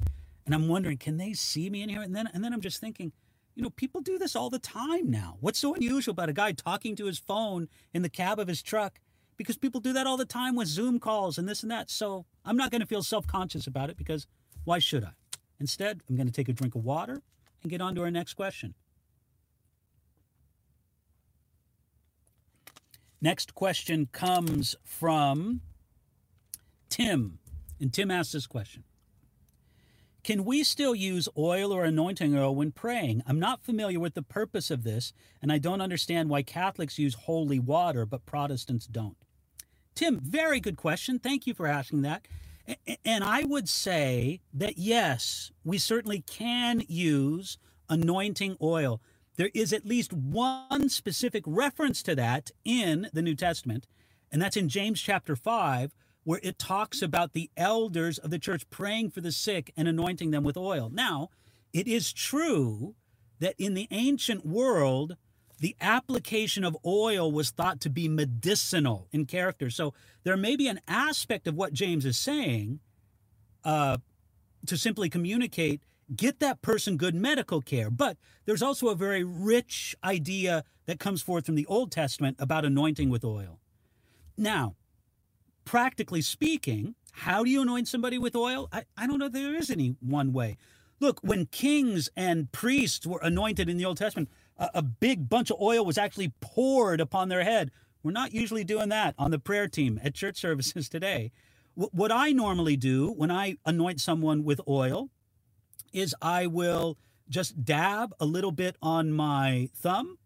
[0.44, 2.02] And I'm wondering, can they see me in here?
[2.02, 3.12] And then, and then I'm just thinking,
[3.54, 5.37] you know, people do this all the time now.
[5.40, 8.62] What's so unusual about a guy talking to his phone in the cab of his
[8.62, 9.00] truck?
[9.37, 11.90] Because people do that all the time with Zoom calls and this and that.
[11.90, 14.26] So I'm not going to feel self conscious about it because
[14.64, 15.12] why should I?
[15.61, 17.22] Instead, I'm going to take a drink of water
[17.62, 18.74] and get on to our next question.
[23.20, 25.62] Next question comes from
[26.90, 27.38] Tim.
[27.80, 28.85] And Tim asked this question
[30.24, 33.22] Can we still use oil or anointing oil when praying?
[33.26, 37.14] I'm not familiar with the purpose of this, and I don't understand why Catholics use
[37.14, 39.18] holy water, but Protestants don't.
[39.94, 41.18] Tim, very good question.
[41.18, 42.26] Thank you for asking that.
[43.04, 47.58] And I would say that yes, we certainly can use
[47.90, 49.02] anointing oil.
[49.37, 53.87] There is at least one specific reference to that in the New Testament,
[54.32, 55.92] and that's in James chapter 5,
[56.24, 60.30] where it talks about the elders of the church praying for the sick and anointing
[60.30, 60.90] them with oil.
[60.92, 61.30] Now,
[61.72, 62.94] it is true
[63.40, 65.16] that in the ancient world,
[65.60, 69.70] the application of oil was thought to be medicinal in character.
[69.70, 72.80] So there may be an aspect of what James is saying
[73.64, 73.98] uh,
[74.66, 75.82] to simply communicate
[76.14, 77.90] get that person good medical care.
[77.90, 82.64] But there's also a very rich idea that comes forth from the Old Testament about
[82.64, 83.58] anointing with oil.
[84.37, 84.74] Now,
[85.64, 88.68] practically speaking, how do you anoint somebody with oil?
[88.72, 90.57] I, I don't know there is any one way.
[91.00, 95.50] Look, when kings and priests were anointed in the Old Testament, a, a big bunch
[95.50, 97.70] of oil was actually poured upon their head.
[98.03, 101.33] We're not usually doing that on the prayer team at church services today.
[101.77, 105.11] What I normally do when I anoint someone with oil
[105.92, 106.98] is I will
[107.29, 110.18] just dab a little bit on my thumb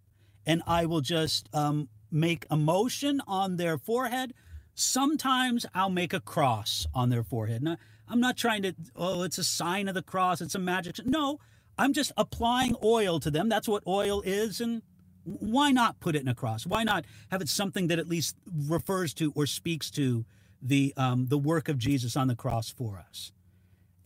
[0.46, 4.34] and I will just um, make a motion on their forehead.
[4.78, 7.64] Sometimes I'll make a cross on their forehead.
[7.64, 11.04] Now, I'm not trying to, oh, it's a sign of the cross, it's a magic.
[11.04, 11.40] No,
[11.76, 13.48] I'm just applying oil to them.
[13.48, 14.60] That's what oil is.
[14.60, 14.82] And
[15.24, 16.64] why not put it in a cross?
[16.64, 20.24] Why not have it something that at least refers to or speaks to
[20.62, 23.32] the, um, the work of Jesus on the cross for us?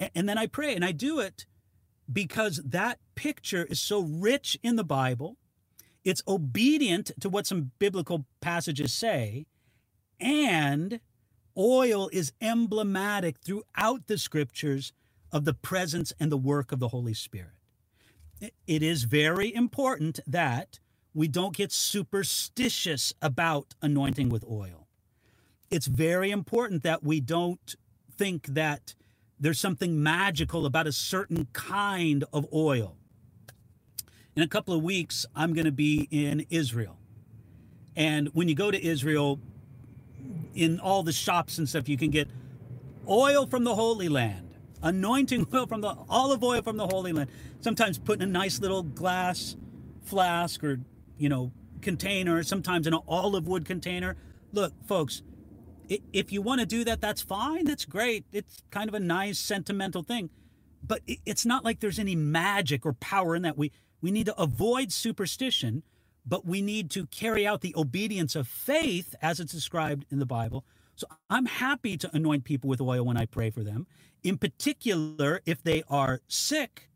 [0.00, 1.44] And, and then I pray and I do it
[2.11, 5.37] because that picture is so rich in the Bible.
[6.02, 9.44] It's obedient to what some biblical passages say.
[10.22, 11.00] And
[11.58, 14.92] oil is emblematic throughout the scriptures
[15.32, 17.56] of the presence and the work of the Holy Spirit.
[18.66, 20.78] It is very important that
[21.14, 24.87] we don't get superstitious about anointing with oil.
[25.70, 27.74] It's very important that we don't
[28.16, 28.94] think that
[29.38, 32.96] there's something magical about a certain kind of oil.
[34.37, 36.98] In a couple of weeks, I'm going to be in Israel.
[37.96, 39.40] And when you go to Israel,
[40.55, 42.29] in all the shops and stuff, you can get
[43.09, 47.31] oil from the Holy Land, anointing oil from the olive oil from the Holy Land.
[47.61, 49.57] Sometimes put in a nice little glass
[50.05, 50.81] flask or,
[51.17, 54.17] you know, container, sometimes in an olive wood container.
[54.53, 55.23] Look, folks,
[55.88, 57.65] if you want to do that, that's fine.
[57.65, 58.25] That's great.
[58.33, 60.31] It's kind of a nice sentimental thing.
[60.83, 63.57] But it's not like there's any magic or power in that.
[63.57, 65.83] We, we need to avoid superstition,
[66.27, 70.27] but we need to carry out the obedience of faith as it's described in the
[70.27, 70.64] Bible.
[70.94, 73.87] So I'm happy to anoint people with oil when I pray for them,
[74.23, 76.90] in particular if they are sick,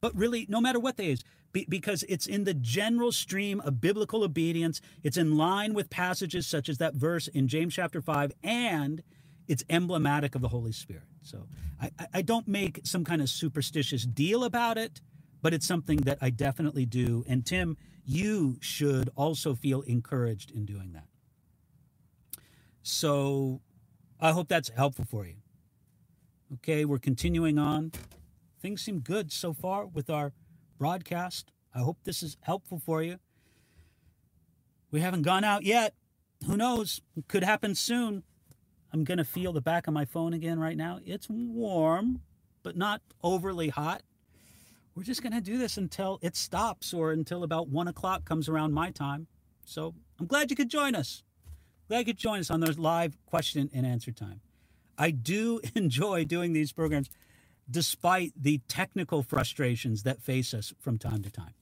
[0.00, 4.24] but really, no matter what they is because it's in the general stream of biblical
[4.24, 4.80] obedience.
[5.02, 9.02] It's in line with passages such as that verse in James chapter 5, and
[9.48, 11.04] it's emblematic of the Holy Spirit.
[11.22, 11.46] So
[11.80, 15.00] I, I don't make some kind of superstitious deal about it,
[15.42, 17.24] but it's something that I definitely do.
[17.28, 21.06] And Tim, you should also feel encouraged in doing that.
[22.82, 23.60] So
[24.20, 25.36] I hope that's helpful for you.
[26.54, 27.92] Okay, we're continuing on.
[28.60, 30.32] Things seem good so far with our
[30.78, 31.50] broadcast.
[31.74, 33.18] I hope this is helpful for you.
[34.90, 35.94] We haven't gone out yet.
[36.46, 37.00] Who knows?
[37.16, 38.24] It could happen soon.
[38.92, 40.98] I'm going to feel the back of my phone again right now.
[41.06, 42.20] It's warm,
[42.62, 44.02] but not overly hot.
[44.94, 48.48] We're just going to do this until it stops or until about one o'clock comes
[48.48, 49.26] around my time.
[49.64, 51.22] So I'm glad you could join us.
[51.88, 54.40] Glad you could join us on those live question and answer time.
[54.98, 57.10] I do enjoy doing these programs
[57.70, 61.54] despite the technical frustrations that face us from time to time.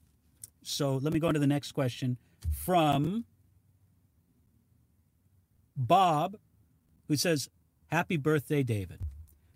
[0.62, 2.16] So let me go to the next question
[2.52, 3.24] from
[5.76, 6.36] Bob,
[7.08, 7.48] who says,
[7.86, 9.00] Happy birthday, David.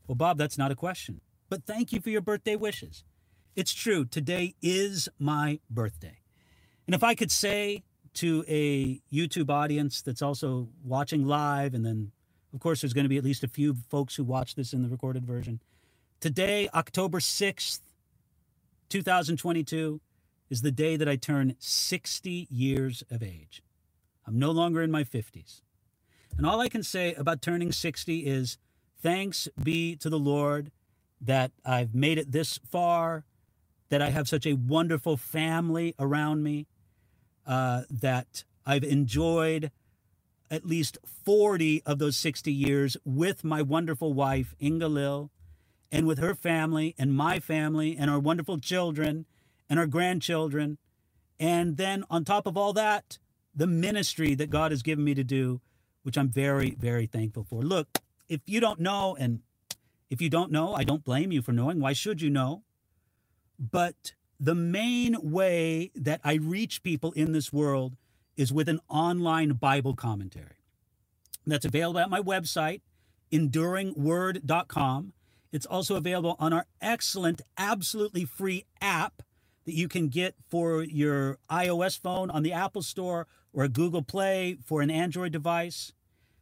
[0.06, 3.04] Well, Bob, that's not a question, but thank you for your birthday wishes.
[3.56, 6.18] It's true, today is my birthday.
[6.88, 7.84] And if I could say
[8.14, 12.10] to a YouTube audience that's also watching live, and then,
[12.52, 14.82] of course, there's going to be at least a few folks who watch this in
[14.82, 15.60] the recorded version.
[16.18, 17.78] Today, October 6th,
[18.88, 20.00] 2022,
[20.50, 23.62] is the day that I turn 60 years of age.
[24.26, 25.60] I'm no longer in my 50s.
[26.36, 28.58] And all I can say about turning 60 is
[29.00, 30.72] thanks be to the Lord
[31.20, 33.24] that I've made it this far,
[33.94, 36.66] that I have such a wonderful family around me,
[37.46, 39.70] uh, that I've enjoyed
[40.50, 45.30] at least 40 of those 60 years with my wonderful wife, Inga-Lill,
[45.92, 49.26] and with her family and my family and our wonderful children
[49.70, 50.78] and our grandchildren.
[51.38, 53.18] And then on top of all that,
[53.54, 55.60] the ministry that God has given me to do,
[56.02, 57.62] which I'm very, very thankful for.
[57.62, 59.42] Look, if you don't know, and
[60.10, 61.78] if you don't know, I don't blame you for knowing.
[61.78, 62.64] Why should you know?
[63.70, 67.96] But the main way that I reach people in this world
[68.36, 70.56] is with an online Bible commentary.
[71.46, 72.80] That's available at my website,
[73.32, 75.12] enduringword.com.
[75.52, 79.22] It's also available on our excellent, absolutely free app
[79.66, 84.58] that you can get for your iOS phone on the Apple Store or Google Play
[84.64, 85.92] for an Android device.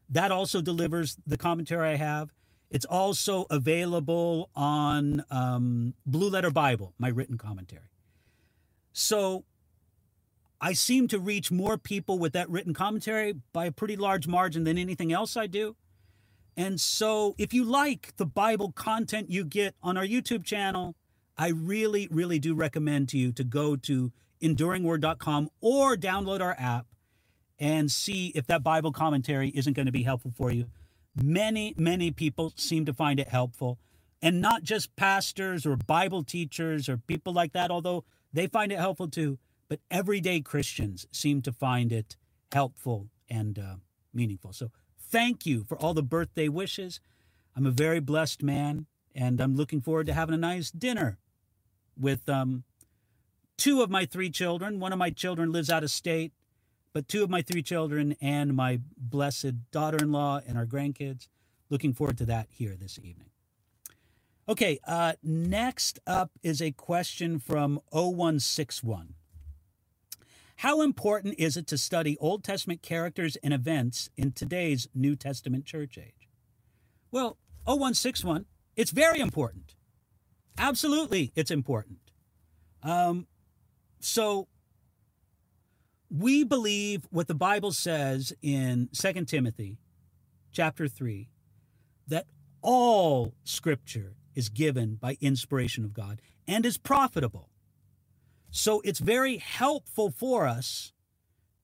[0.08, 2.32] That also delivers the commentary I have.
[2.72, 7.90] It's also available on um, Blue Letter Bible, my written commentary.
[8.94, 9.44] So
[10.58, 14.64] I seem to reach more people with that written commentary by a pretty large margin
[14.64, 15.76] than anything else I do.
[16.56, 20.94] And so if you like the Bible content you get on our YouTube channel,
[21.36, 26.86] I really, really do recommend to you to go to enduringword.com or download our app
[27.58, 30.68] and see if that Bible commentary isn't going to be helpful for you.
[31.14, 33.78] Many, many people seem to find it helpful.
[34.20, 38.78] And not just pastors or Bible teachers or people like that, although they find it
[38.78, 39.38] helpful too,
[39.68, 42.16] but everyday Christians seem to find it
[42.52, 43.74] helpful and uh,
[44.14, 44.52] meaningful.
[44.52, 47.00] So thank you for all the birthday wishes.
[47.56, 51.18] I'm a very blessed man, and I'm looking forward to having a nice dinner
[51.98, 52.64] with um,
[53.56, 54.80] two of my three children.
[54.80, 56.32] One of my children lives out of state,
[56.93, 61.28] but two of my three children and my blessed daughter in law and our grandkids.
[61.70, 63.30] Looking forward to that here this evening.
[64.49, 69.14] Okay, uh, next up is a question from 0161.
[70.57, 75.64] How important is it to study Old Testament characters and events in today's New Testament
[75.64, 76.28] church age?
[77.11, 79.74] Well, 0161, it's very important.
[80.59, 81.99] Absolutely, it's important.
[82.82, 83.26] Um,
[84.01, 84.49] so
[86.16, 89.78] we believe what the Bible says in 2 Timothy
[90.52, 91.28] chapter 3
[92.08, 92.26] that
[92.60, 97.48] all scripture is given by inspiration of God and is profitable.
[98.50, 100.92] So it's very helpful for us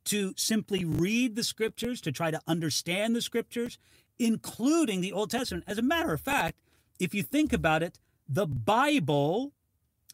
[0.04, 3.78] to simply read the scriptures, to try to understand the scriptures,
[4.18, 5.64] including the Old Testament.
[5.66, 6.58] As a matter of fact,
[6.98, 9.52] if you think about it, the Bible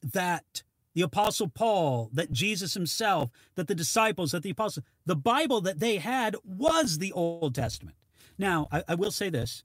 [0.03, 0.65] that
[0.95, 5.81] the Apostle Paul, that Jesus himself, that the disciples, that the apostles, the Bible that
[5.81, 7.97] they had was the Old Testament.
[8.39, 9.65] Now, I, I will say this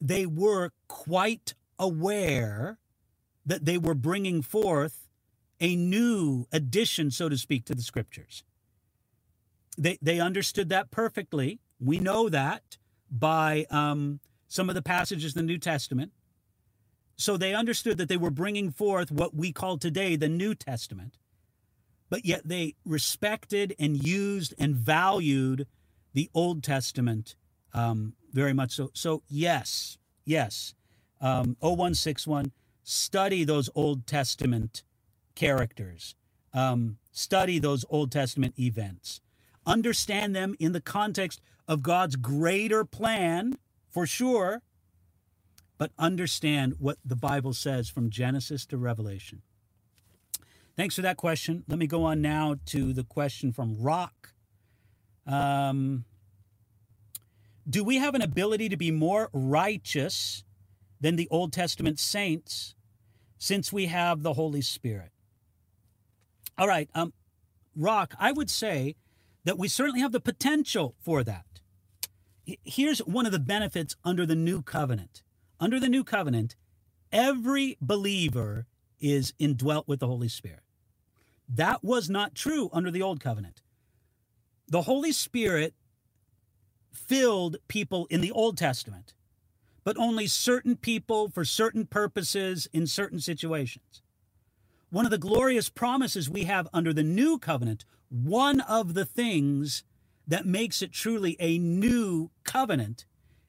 [0.00, 2.78] they were quite aware
[3.44, 5.08] that they were bringing forth
[5.60, 8.44] a new addition, so to speak, to the scriptures.
[9.78, 11.60] They, they understood that perfectly.
[11.80, 12.76] We know that
[13.10, 16.12] by um, some of the passages in the New Testament.
[17.16, 21.18] So they understood that they were bringing forth what we call today the New Testament,
[22.10, 25.66] but yet they respected and used and valued
[26.14, 27.36] the Old Testament
[27.74, 28.90] Um, very much so.
[28.94, 30.74] So, yes, yes.
[31.20, 32.52] Um, 0161,
[32.84, 34.84] study those Old Testament
[35.34, 36.16] characters,
[36.54, 39.20] um, study those Old Testament events,
[39.66, 43.58] understand them in the context of God's greater plan,
[43.90, 44.62] for sure,
[45.78, 49.42] but understand what the Bible says from Genesis to Revelation.
[50.76, 51.64] Thanks for that question.
[51.68, 54.34] Let me go on now to the question from Rock.
[55.26, 56.04] Um,
[57.68, 60.44] do we have an ability to be more righteous
[61.00, 62.74] than the Old Testament saints
[63.38, 65.10] since we have the Holy Spirit?
[66.58, 67.12] All right, um,
[67.74, 68.96] Rock, I would say
[69.44, 71.44] that we certainly have the potential for that.
[72.64, 75.22] Here's one of the benefits under the new covenant.
[75.58, 76.56] Under the new covenant,
[77.12, 78.66] every believer
[79.00, 80.60] is indwelt with the Holy Spirit.
[81.48, 83.62] That was not true under the old covenant.
[84.68, 85.74] The Holy Spirit
[86.92, 89.14] filled people in the Old Testament,
[89.84, 94.02] but only certain people for certain purposes in certain situations.
[94.90, 99.84] One of the glorious promises we have under the new covenant, one of the things
[100.26, 103.06] that makes it truly a new covenant,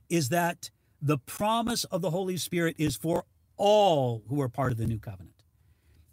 [0.10, 0.70] is that
[1.02, 3.26] the promise of the Holy Spirit is for
[3.58, 5.44] all who are part of the new covenant.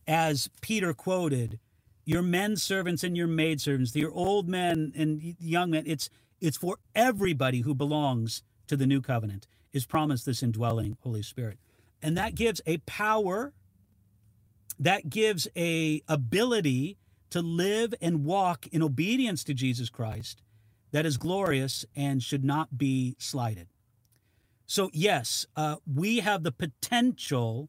[0.06, 1.58] As Peter quoted,
[2.04, 6.10] your men servants and your maid servants, your old men and young men, it's
[6.40, 11.58] it's for everybody who belongs to the new covenant is promised this indwelling Holy Spirit.
[12.02, 13.54] And that gives a power,
[14.78, 16.98] that gives a ability
[17.30, 20.42] to live and walk in obedience to Jesus Christ
[20.92, 23.66] that is glorious and should not be slighted.
[24.66, 27.68] So, yes, uh, we have the potential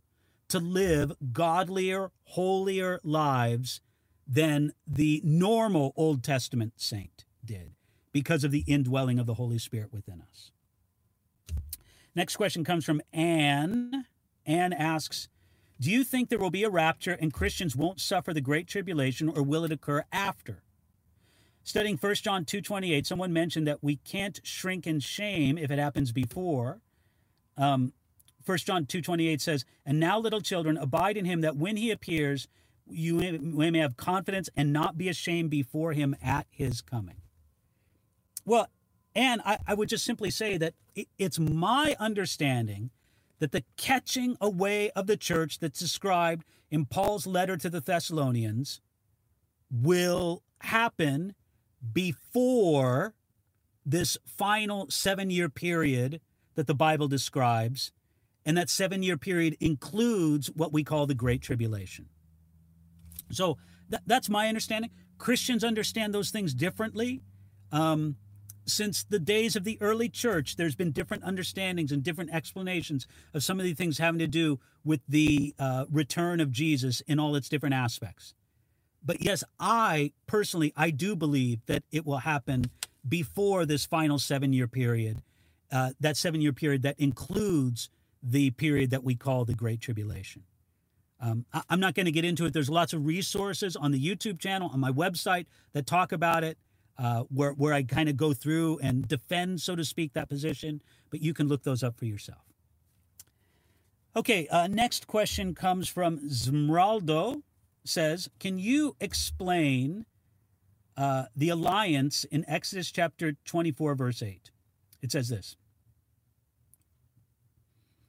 [0.50, 3.82] to live godlier, holier lives
[4.28, 7.74] than the normal Old Testament saint did
[8.12, 10.52] because of the indwelling of the Holy Spirit within us.
[12.16, 14.06] Next question comes from Anne.
[14.46, 15.28] Anne asks,
[15.80, 19.28] Do you think there will be a rapture and Christians won't suffer the great tribulation,
[19.28, 20.64] or will it occur after?
[21.64, 26.12] Studying 1 John 2.28, someone mentioned that we can't shrink in shame if it happens
[26.12, 26.80] before.
[27.58, 27.94] Um,
[28.46, 32.48] 1 John 2.28 says, And now, little children, abide in him, that when he appears,
[32.88, 33.32] you may,
[33.72, 37.22] may have confidence and not be ashamed before him at his coming.
[38.46, 38.70] Well,
[39.16, 42.92] and I, I would just simply say that it, it's my understanding
[43.40, 48.82] that the catching away of the church that's described in Paul's letter to the Thessalonians
[49.72, 51.36] will happen
[51.94, 53.14] before
[53.86, 56.22] this final seven year period
[56.56, 57.92] that the Bible describes.
[58.46, 62.08] And that seven year period includes what we call the Great Tribulation.
[63.32, 63.58] So
[63.90, 64.92] th- that's my understanding.
[65.18, 67.22] Christians understand those things differently.
[67.72, 68.18] Um,
[68.68, 73.44] since the days of the early church, there's been different understandings and different explanations of
[73.44, 77.36] some of the things having to do with the uh, return of Jesus in all
[77.36, 78.34] its different aspects.
[79.04, 82.72] But yes, I personally, I do believe that it will happen
[83.08, 85.22] before this final seven year period,
[85.76, 87.90] uh, that seven year period that includes
[88.24, 90.44] the period that we call the Great Tribulation.
[91.20, 92.54] Um, I, I'm not going to get into it.
[92.54, 96.58] There's lots of resources on the YouTube channel, on my website that talk about it
[96.98, 100.82] uh, where, where I kind of go through and defend, so to speak, that position,
[101.10, 102.40] but you can look those up for yourself.
[104.16, 107.42] Okay, uh, next question comes from Zmraldo.
[107.84, 110.06] Says, can you explain
[110.96, 114.52] uh, the alliance in Exodus chapter 24, verse 8?
[115.02, 115.58] It says this.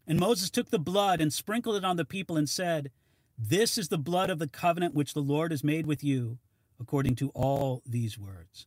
[0.07, 2.91] And Moses took the blood and sprinkled it on the people and said,
[3.37, 6.39] This is the blood of the covenant which the Lord has made with you,
[6.81, 8.67] according to all these words.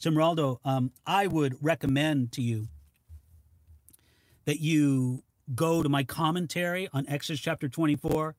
[0.00, 2.68] Simraldo, um, I would recommend to you
[4.44, 5.24] that you
[5.54, 8.34] go to my commentary on Exodus chapter 24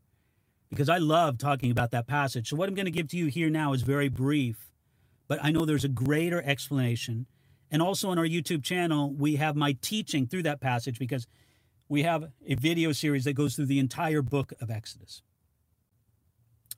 [0.69, 2.49] because I love talking about that passage.
[2.49, 4.71] So, what I'm going to give to you here now is very brief,
[5.27, 7.25] but I know there's a greater explanation.
[7.71, 11.27] And also on our YouTube channel, we have my teaching through that passage because
[11.89, 15.21] we have a video series that goes through the entire book of Exodus.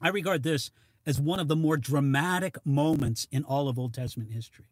[0.02, 0.72] I regard this
[1.06, 4.66] as one of the more dramatic moments in all of Old Testament history.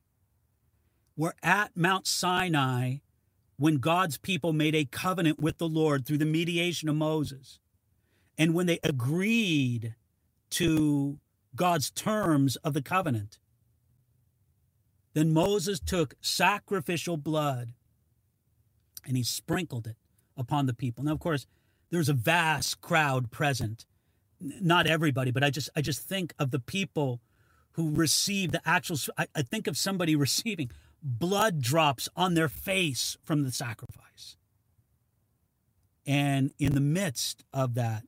[1.16, 2.98] We're at Mount Sinai
[3.58, 7.60] when God's people made a covenant with the Lord through the mediation of Moses.
[8.38, 9.96] And when they agreed
[10.52, 11.20] to
[11.56, 13.40] God's terms of the covenant,
[15.18, 17.74] then Moses took sacrificial blood
[19.06, 19.98] and he sprinkled it
[20.36, 21.04] upon the people.
[21.04, 21.48] Now, of course,
[21.90, 23.86] there's a vast crowd present
[24.40, 27.22] not everybody, but I just I just think of the people
[27.72, 28.98] who receive the actual.
[29.18, 30.70] I, I think of somebody receiving
[31.02, 34.38] blood drops on their face from the sacrifice.
[36.06, 38.04] And in the midst of that,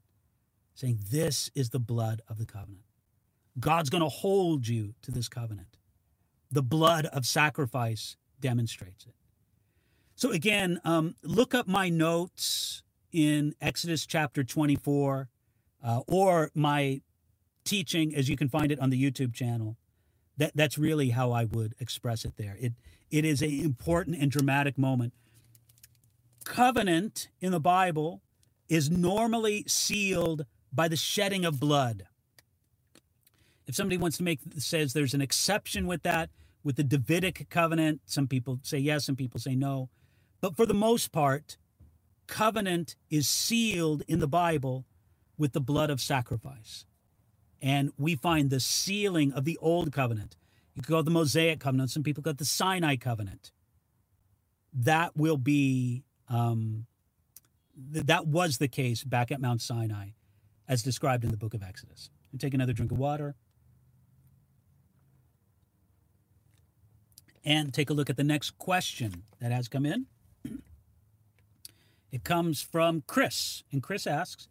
[0.73, 2.85] saying, This is the blood of the covenant.
[3.59, 5.78] God's going to hold you to this covenant.
[6.51, 9.13] The blood of sacrifice demonstrates it.
[10.15, 15.29] So, again, um, look up my notes in Exodus chapter 24
[15.83, 17.01] uh, or my
[17.63, 19.77] teaching as you can find it on the YouTube channel.
[20.37, 22.57] That, that's really how I would express it there.
[22.59, 22.73] It,
[23.11, 25.13] it is an important and dramatic moment.
[26.45, 28.21] Covenant in the Bible
[28.67, 32.05] is normally sealed by the shedding of blood.
[33.67, 36.29] If somebody wants to make says there's an exception with that
[36.63, 39.89] with the Davidic covenant, some people say yes, some people say no.
[40.41, 41.57] But for the most part,
[42.27, 44.85] covenant is sealed in the Bible
[45.37, 46.85] with the blood of sacrifice.
[47.61, 50.37] And we find the sealing of the old covenant.
[50.73, 51.91] You could call it the Mosaic covenant.
[51.91, 53.51] Some people call it the Sinai covenant.
[54.71, 56.85] That will be, um,
[57.93, 60.09] th- that was the case back at Mount Sinai,
[60.67, 62.09] as described in the book of Exodus.
[62.31, 63.35] And take another drink of water.
[67.49, 70.05] And take a look at the next question that has come in.
[72.11, 73.63] It comes from Chris.
[73.71, 74.47] And Chris asks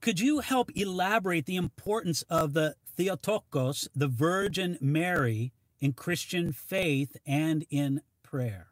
[0.00, 7.16] Could you help elaborate the importance of the Theotokos, the Virgin Mary, in Christian faith
[7.26, 8.68] and in prayer?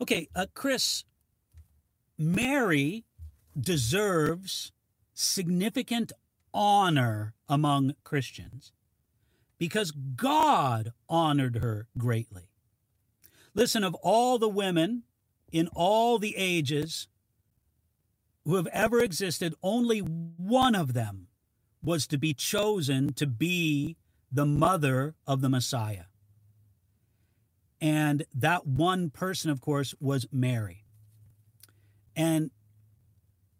[0.00, 1.04] Okay, uh, Chris,
[2.16, 3.04] Mary
[3.60, 4.72] deserves
[5.12, 6.12] significant
[6.54, 8.72] honor among Christians
[9.62, 12.50] because God honored her greatly.
[13.54, 15.04] Listen, of all the women
[15.52, 17.06] in all the ages
[18.44, 21.28] who have ever existed, only one of them
[21.80, 23.96] was to be chosen to be
[24.32, 26.06] the mother of the Messiah.
[27.80, 30.86] And that one person, of course, was Mary.
[32.16, 32.50] And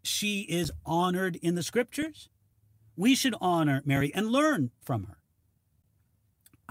[0.02, 2.28] she is honored in the scriptures.
[2.96, 5.21] We should honor Mary and learn from her.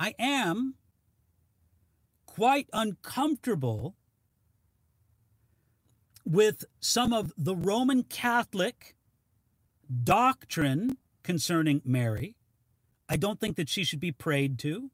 [0.01, 0.73] I am
[2.25, 3.95] quite uncomfortable
[6.25, 8.95] with some of the Roman Catholic
[10.03, 12.35] doctrine concerning Mary.
[13.07, 14.89] I don't think that she should be prayed to.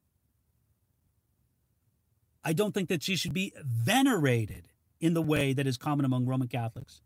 [2.44, 4.68] I don't think that she should be venerated
[5.00, 7.00] in the way that is common among Roman Catholics.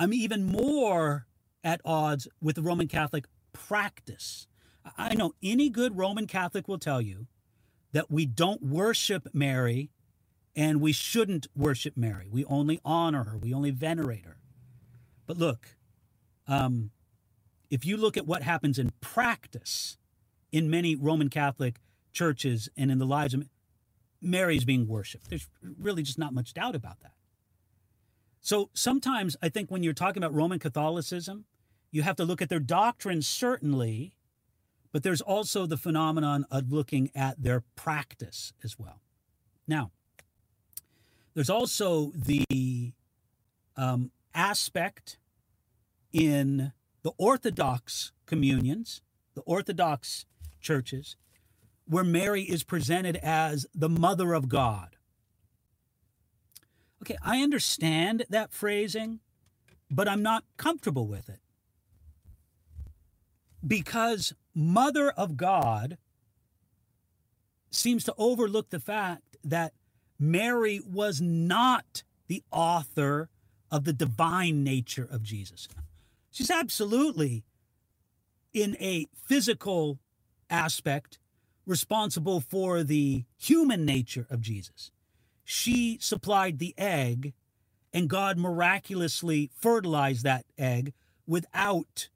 [0.00, 1.28] I'm even more
[1.62, 4.48] at odds with the Roman Catholic practice.
[4.96, 7.26] I know any good Roman Catholic will tell you
[7.92, 9.90] that we don't worship Mary
[10.56, 12.28] and we shouldn't worship Mary.
[12.30, 14.38] We only honor her, we only venerate her.
[15.26, 15.76] But look,
[16.46, 16.90] um,
[17.70, 19.96] if you look at what happens in practice
[20.52, 21.80] in many Roman Catholic
[22.12, 23.48] churches and in the lives of
[24.20, 27.12] Mary's being worshiped, there's really just not much doubt about that.
[28.40, 31.46] So sometimes I think when you're talking about Roman Catholicism,
[31.90, 34.14] you have to look at their doctrine, certainly,
[34.94, 39.00] but there's also the phenomenon of looking at their practice as well.
[39.66, 39.90] Now,
[41.34, 42.92] there's also the
[43.76, 45.18] um, aspect
[46.12, 46.70] in
[47.02, 49.02] the Orthodox communions,
[49.34, 50.26] the Orthodox
[50.60, 51.16] churches,
[51.86, 54.94] where Mary is presented as the mother of God.
[57.02, 59.18] Okay, I understand that phrasing,
[59.90, 61.40] but I'm not comfortable with it.
[63.66, 65.98] Because mother of God
[67.70, 69.72] seems to overlook the fact that
[70.18, 73.28] Mary was not the author
[73.70, 75.68] of the divine nature of Jesus.
[76.30, 77.44] She's absolutely,
[78.52, 79.98] in a physical
[80.48, 81.18] aspect,
[81.66, 84.90] responsible for the human nature of Jesus.
[85.42, 87.34] She supplied the egg,
[87.92, 90.92] and God miraculously fertilized that egg
[91.26, 92.08] without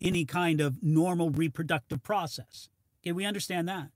[0.00, 2.68] any kind of normal reproductive process.
[3.02, 3.88] Okay, we understand that.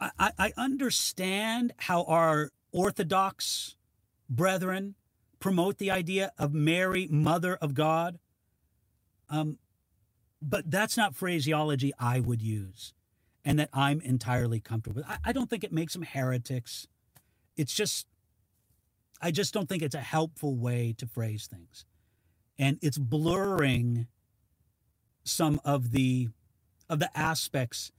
[0.00, 3.76] I, I understand how our Orthodox
[4.30, 4.94] brethren
[5.40, 8.18] promote the idea of Mary, Mother of God.
[9.28, 9.58] Um,
[10.40, 12.94] but that's not phraseology I would use
[13.44, 15.08] and that I'm entirely comfortable with.
[15.08, 16.86] I, I don't think it makes them heretics.
[17.56, 18.06] It's just,
[19.20, 21.84] I just don't think it's a helpful way to phrase things.
[22.58, 24.06] And it's blurring
[25.24, 26.28] some of the
[26.88, 27.92] of the aspects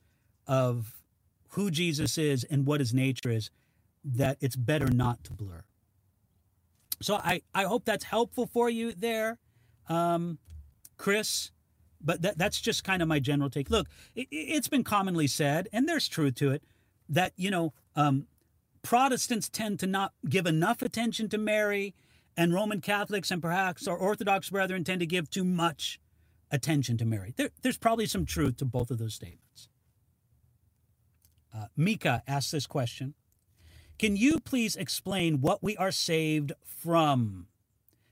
[0.47, 0.95] of
[1.49, 3.51] who Jesus is and what his nature is,
[4.03, 5.63] that it's better not to blur.
[7.01, 9.37] So I, I hope that's helpful for you there,
[9.87, 10.39] um,
[10.97, 11.51] Chris.
[12.01, 13.69] But that, that's just kind of my general take.
[13.69, 16.63] Look, it, it's been commonly said, and there's truth to it,
[17.09, 18.27] that, you know, um,
[18.81, 21.93] Protestants tend to not give enough attention to Mary,
[22.39, 25.99] and Roman Catholics and perhaps our Orthodox brethren tend to give too much
[26.49, 27.33] attention to Mary.
[27.35, 29.67] There, there's probably some truth to both of those statements.
[31.53, 33.13] Uh, Mika asks this question
[33.97, 37.47] Can you please explain what we are saved from?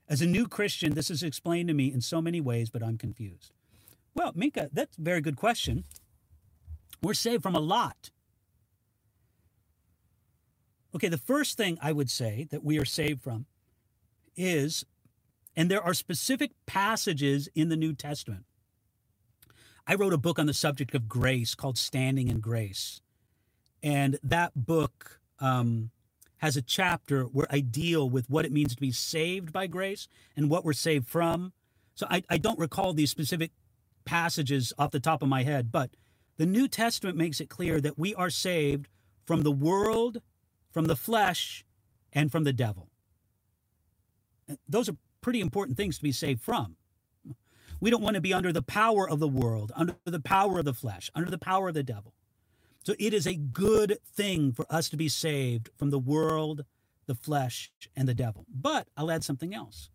[0.09, 2.97] As a new Christian, this is explained to me in so many ways, but I'm
[2.97, 3.53] confused.
[4.13, 5.85] Well, Mika, that's a very good question.
[7.01, 8.11] We're saved from a lot.
[10.93, 13.45] Okay, the first thing I would say that we are saved from
[14.37, 14.85] is,
[15.55, 18.45] and there are specific passages in the New Testament.
[19.85, 23.01] I wrote a book on the subject of grace called Standing in Grace.
[23.81, 25.91] And that book um,
[26.37, 30.07] has a chapter where I deal with what it means to be saved by grace
[30.35, 31.53] and what we're saved from.
[31.95, 33.51] So I, I don't recall these specific
[34.05, 35.91] passages off the top of my head, but
[36.37, 38.87] the New Testament makes it clear that we are saved
[39.25, 40.21] from the world,
[40.71, 41.65] from the flesh,
[42.13, 42.89] and from the devil.
[44.67, 46.75] Those are pretty important things to be saved from.
[47.79, 50.65] We don't want to be under the power of the world, under the power of
[50.65, 52.13] the flesh, under the power of the devil.
[52.83, 56.63] So it is a good thing for us to be saved from the world,
[57.05, 58.45] the flesh, and the devil.
[58.49, 59.89] But I'll add something else.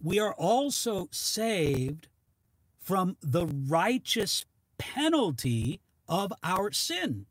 [0.00, 2.08] We are also saved
[2.80, 4.44] from the righteous
[4.78, 7.26] penalty of our sin.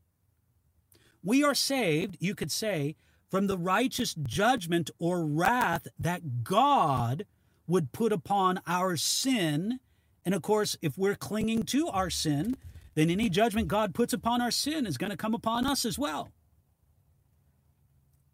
[1.23, 2.95] We are saved, you could say,
[3.33, 7.25] from the righteous judgment or wrath that God
[7.65, 9.79] would put upon our sin.
[10.23, 12.55] And of course, if we're clinging to our sin,
[12.93, 15.97] then any judgment God puts upon our sin is going to come upon us as
[15.97, 16.29] well.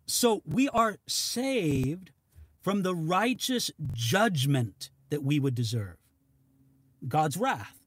[0.05, 2.11] So we are saved
[2.61, 5.95] from the righteous judgment that we would deserve
[7.07, 7.79] God's wrath.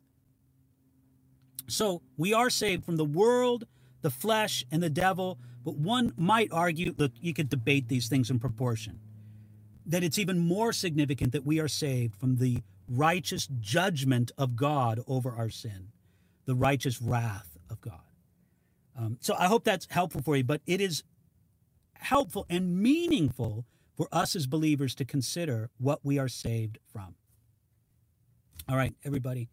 [1.68, 3.66] So we are saved from the world,
[4.00, 5.38] the flesh, and the devil.
[5.64, 9.00] But one might argue look, you could debate these things in proportion.
[9.86, 15.00] That it's even more significant that we are saved from the righteous judgment of God
[15.06, 15.88] over our sin
[16.44, 18.00] the righteous wrath of God.
[18.98, 21.02] Um, so I hope that's helpful for you, but it is
[21.94, 23.64] helpful and meaningful
[23.96, 27.14] for us as believers to consider what we are saved from.
[28.68, 29.48] All right, everybody,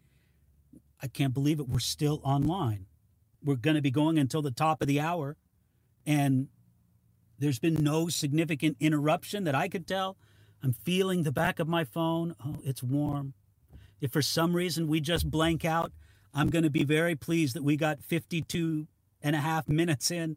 [1.02, 1.68] I can't believe it.
[1.68, 2.86] We're still online.
[3.42, 5.36] We're going to be going until the top of the hour,
[6.06, 6.48] and
[7.38, 10.16] there's been no significant interruption that I could tell.
[10.62, 12.34] I'm feeling the back of my phone.
[12.44, 13.32] Oh, it's warm.
[14.00, 15.92] If for some reason we just blank out,
[16.34, 18.86] I'm going to be very pleased that we got 52
[19.22, 20.36] and a half minutes in.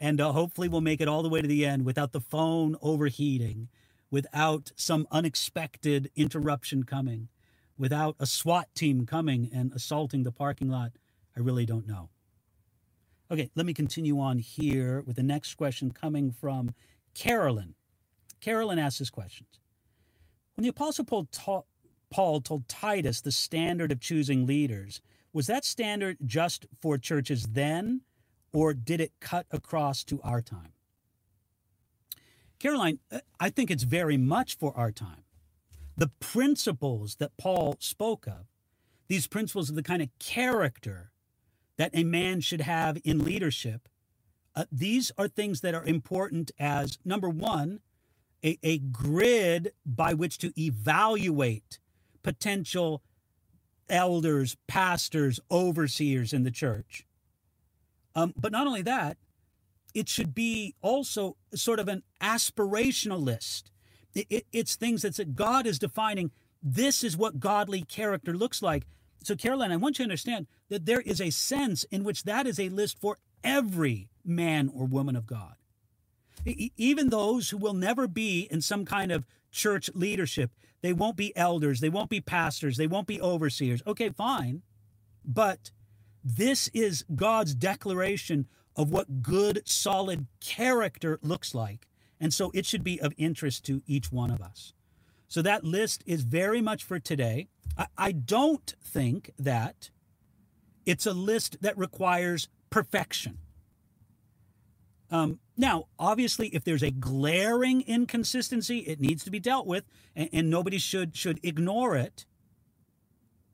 [0.00, 2.76] And uh, hopefully, we'll make it all the way to the end without the phone
[2.80, 3.68] overheating,
[4.10, 7.28] without some unexpected interruption coming,
[7.76, 10.92] without a SWAT team coming and assaulting the parking lot.
[11.36, 12.10] I really don't know.
[13.30, 16.72] Okay, let me continue on here with the next question coming from
[17.14, 17.74] Carolyn.
[18.40, 19.46] Carolyn asks this question
[20.56, 21.62] When the Apostle Paul, ta-
[22.10, 25.02] Paul told Titus the standard of choosing leaders,
[25.34, 28.00] was that standard just for churches then,
[28.52, 30.72] or did it cut across to our time?
[32.58, 35.24] Caroline, uh, I think it's very much for our time.
[35.98, 38.46] The principles that Paul spoke of,
[39.08, 41.12] these principles of the kind of character
[41.78, 43.88] that a man should have in leadership,
[44.54, 47.80] uh, these are things that are important as number one,
[48.44, 51.78] a, a grid by which to evaluate
[52.22, 53.02] potential
[53.88, 57.06] elders, pastors, overseers in the church.
[58.14, 59.16] Um, but not only that,
[59.94, 63.70] it should be also sort of an aspirational list.
[64.14, 66.30] It, it, it's things that God is defining.
[66.62, 68.84] This is what godly character looks like.
[69.22, 72.46] So, Caroline, I want you to understand that there is a sense in which that
[72.46, 75.54] is a list for every man or woman of God.
[76.76, 80.50] Even those who will never be in some kind of church leadership,
[80.82, 81.80] they won't be elders.
[81.80, 82.76] They won't be pastors.
[82.76, 83.82] They won't be overseers.
[83.86, 84.62] Okay, fine.
[85.24, 85.72] But
[86.22, 88.46] this is God's declaration
[88.76, 91.88] of what good, solid character looks like.
[92.20, 94.72] And so it should be of interest to each one of us.
[95.28, 97.48] So that list is very much for today.
[97.76, 99.90] I, I don't think that
[100.86, 103.38] it's a list that requires perfection.
[105.10, 110.28] Um, now, obviously, if there's a glaring inconsistency, it needs to be dealt with, and,
[110.32, 112.26] and nobody should should ignore it.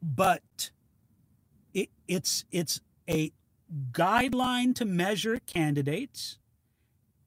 [0.03, 0.71] But
[1.73, 3.33] it, it's it's a
[3.93, 6.39] guideline to measure candidates,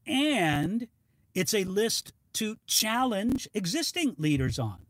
[0.05, 0.87] and
[1.33, 4.85] it's a list to challenge existing leaders on.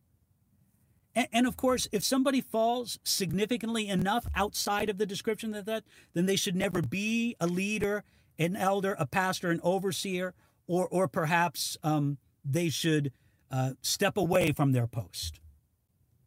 [1.16, 5.84] And, and, of course, if somebody falls significantly enough outside of the description of that,
[6.14, 8.04] then they should never be a leader,
[8.38, 10.34] an elder, a pastor, an overseer,
[10.68, 13.12] or or perhaps um, they should
[13.50, 15.39] uh, step away from their post.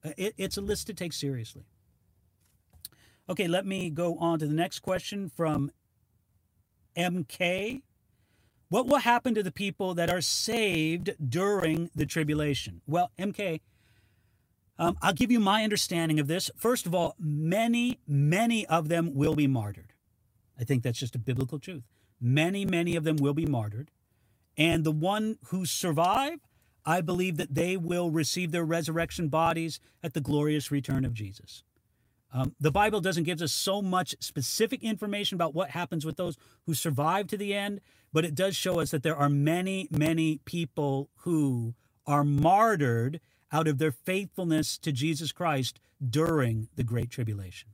[0.05, 1.66] Uh, it, it's a list to take seriously.
[3.29, 5.71] Okay, let me go on to the next question from
[6.97, 7.83] MK.
[8.71, 12.83] What will happen to the people that are saved during the tribulation?
[12.87, 13.61] Well, MK,
[14.79, 16.53] um, I'll give you my understanding of this.
[16.57, 19.93] First of all, many, many of them will be martyred.
[20.59, 21.83] I think that's just a biblical truth.
[22.21, 23.91] Many, many of them will be martyred.
[24.57, 26.39] And the one who survive,
[26.87, 31.64] I believe that they will receive their resurrection bodies at the glorious return of Jesus.
[32.33, 36.37] Um, the Bible doesn't give us so much specific information about what happens with those
[36.66, 37.81] who survive to the end,
[38.13, 41.75] but it does show us that there are many, many people who
[42.07, 43.21] are martyred
[43.53, 47.71] out of their faithfulness to Jesus Christ during the Great Tribulation.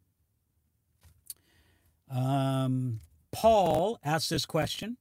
[2.11, 3.01] Um,
[3.33, 4.97] Paul asks this question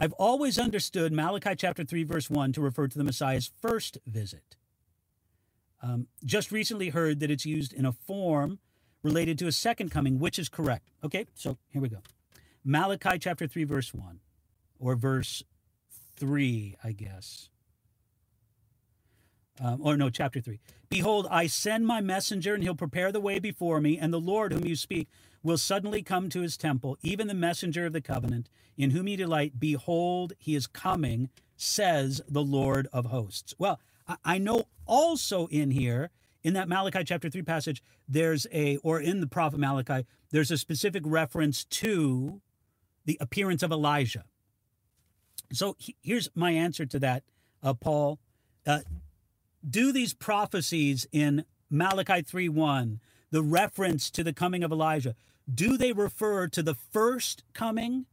[0.00, 4.56] I've always understood Malachi chapter 3, verse 1 to refer to the Messiah's first visit.
[5.82, 8.60] Um, just recently heard that it's used in a form
[9.02, 10.90] related to a second coming, which is correct.
[11.02, 11.98] Okay, so here we go.
[12.68, 14.20] Malachi chapter 3, verse 1,
[14.78, 15.42] or verse
[16.16, 17.48] 3, I guess.
[19.58, 20.60] Um, or no, chapter 3.
[20.90, 24.52] Behold, I send my messenger, and he'll prepare the way before me, and the Lord
[24.52, 25.08] whom you speak
[25.42, 29.16] will suddenly come to his temple, even the messenger of the covenant, in whom you
[29.16, 29.58] delight.
[29.58, 33.54] Behold, he is coming, says the Lord of hosts.
[33.58, 33.80] Well,
[34.26, 36.10] I know also in here,
[36.42, 40.58] in that Malachi chapter 3 passage, there's a, or in the prophet Malachi, there's a
[40.58, 42.42] specific reference to
[43.08, 44.24] the appearance of Elijah.
[45.50, 47.22] So here's my answer to that,
[47.62, 48.20] uh, Paul.
[48.66, 48.80] Uh,
[49.68, 53.00] do these prophecies in Malachi 3 1,
[53.30, 55.14] the reference to the coming of Elijah,
[55.52, 58.04] do they refer to the first coming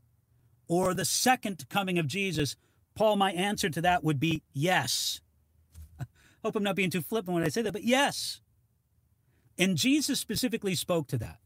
[0.69, 2.55] or the second coming of Jesus?
[2.95, 5.19] Paul, my answer to that would be yes.
[5.99, 6.05] I
[6.45, 8.39] Hope I'm not being too flippant when I say that, but yes.
[9.57, 11.39] And Jesus specifically spoke to that.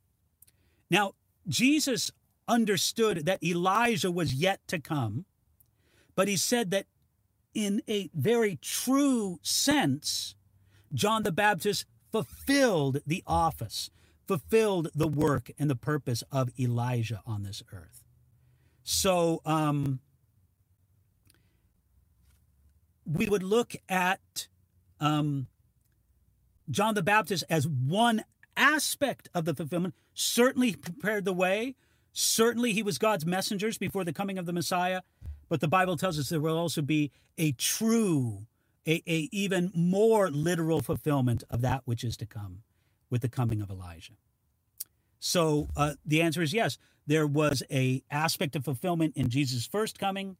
[0.91, 1.13] Now,
[1.47, 2.11] Jesus
[2.49, 5.25] understood that Elijah was yet to come,
[6.15, 6.87] but he said that
[7.53, 10.35] in a very true sense,
[10.93, 13.89] John the Baptist fulfilled the office,
[14.27, 18.03] fulfilled the work and the purpose of Elijah on this earth.
[18.83, 19.99] So um,
[23.05, 24.47] we would look at
[24.99, 25.47] um,
[26.69, 28.23] John the Baptist as one
[28.57, 29.95] aspect of the fulfillment.
[30.13, 31.75] Certainly prepared the way.
[32.21, 35.03] Certainly he was God's messengers before the coming of the Messiah.
[35.47, 38.45] But the Bible tells us there will also be a true,
[38.85, 42.63] a, a even more literal fulfillment of that which is to come
[43.09, 44.15] with the coming of Elijah.
[45.19, 46.77] So uh, the answer is yes.
[47.07, 50.35] There was a aspect of fulfillment in Jesus' first coming.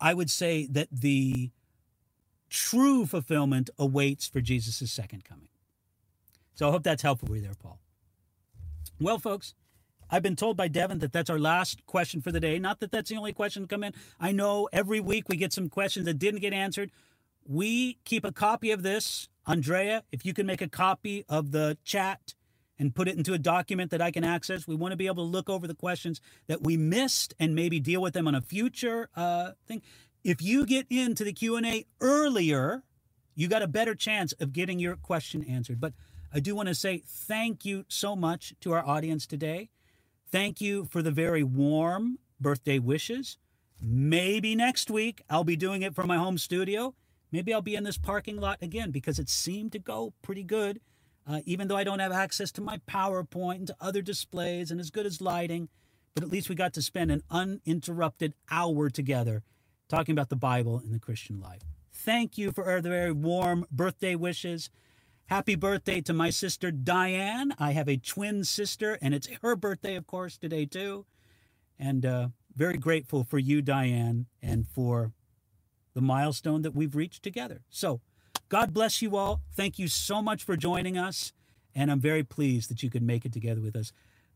[0.00, 1.50] I would say that the
[2.48, 5.48] true fulfillment awaits for Jesus' second coming.
[6.54, 7.80] So I hope that's helpful for you there, Paul.
[9.00, 9.54] Well, folks,
[10.10, 12.58] I've been told by Devin that that's our last question for the day.
[12.58, 13.92] Not that that's the only question to come in.
[14.20, 16.90] I know every week we get some questions that didn't get answered.
[17.46, 19.28] We keep a copy of this.
[19.46, 22.34] Andrea, if you can make a copy of the chat
[22.78, 25.24] and put it into a document that I can access, we want to be able
[25.24, 28.40] to look over the questions that we missed and maybe deal with them on a
[28.40, 29.82] future uh, thing.
[30.24, 32.82] If you get into the Q&A earlier,
[33.34, 35.80] you got a better chance of getting your question answered.
[35.80, 35.92] But
[36.34, 39.70] I do want to say thank you so much to our audience today.
[40.30, 43.38] Thank you for the very warm birthday wishes.
[43.80, 46.94] Maybe next week I'll be doing it from my home studio.
[47.30, 50.80] Maybe I'll be in this parking lot again because it seemed to go pretty good.
[51.28, 54.78] Uh, even though I don't have access to my PowerPoint and to other displays and
[54.78, 55.68] as good as lighting,
[56.14, 59.42] but at least we got to spend an uninterrupted hour together
[59.88, 61.62] talking about the Bible and the Christian life.
[61.92, 64.70] Thank you for the very warm birthday wishes.
[65.26, 67.52] Happy birthday to my sister Diane.
[67.58, 71.04] I have a twin sister, and it's her birthday, of course, today, too.
[71.80, 75.12] And uh, very grateful for you, Diane, and for
[75.94, 77.62] the milestone that we've reached together.
[77.68, 78.00] So,
[78.48, 79.40] God bless you all.
[79.52, 81.32] Thank you so much for joining us.
[81.74, 83.92] And I'm very pleased that you could make it together with us.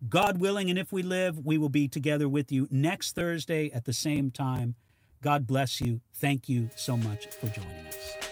[0.09, 3.85] God willing, and if we live, we will be together with you next Thursday at
[3.85, 4.75] the same time.
[5.23, 6.01] God bless you.
[6.15, 8.30] Thank you so much for joining us.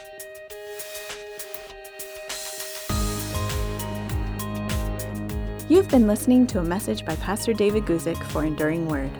[5.68, 9.10] You've been listening to a message by Pastor David Guzik for Enduring Word.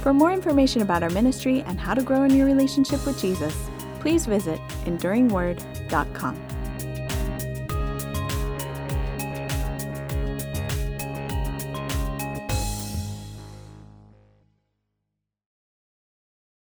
[0.00, 3.54] For more information about our ministry and how to grow in your relationship with Jesus,
[4.00, 6.57] please visit enduringword.com.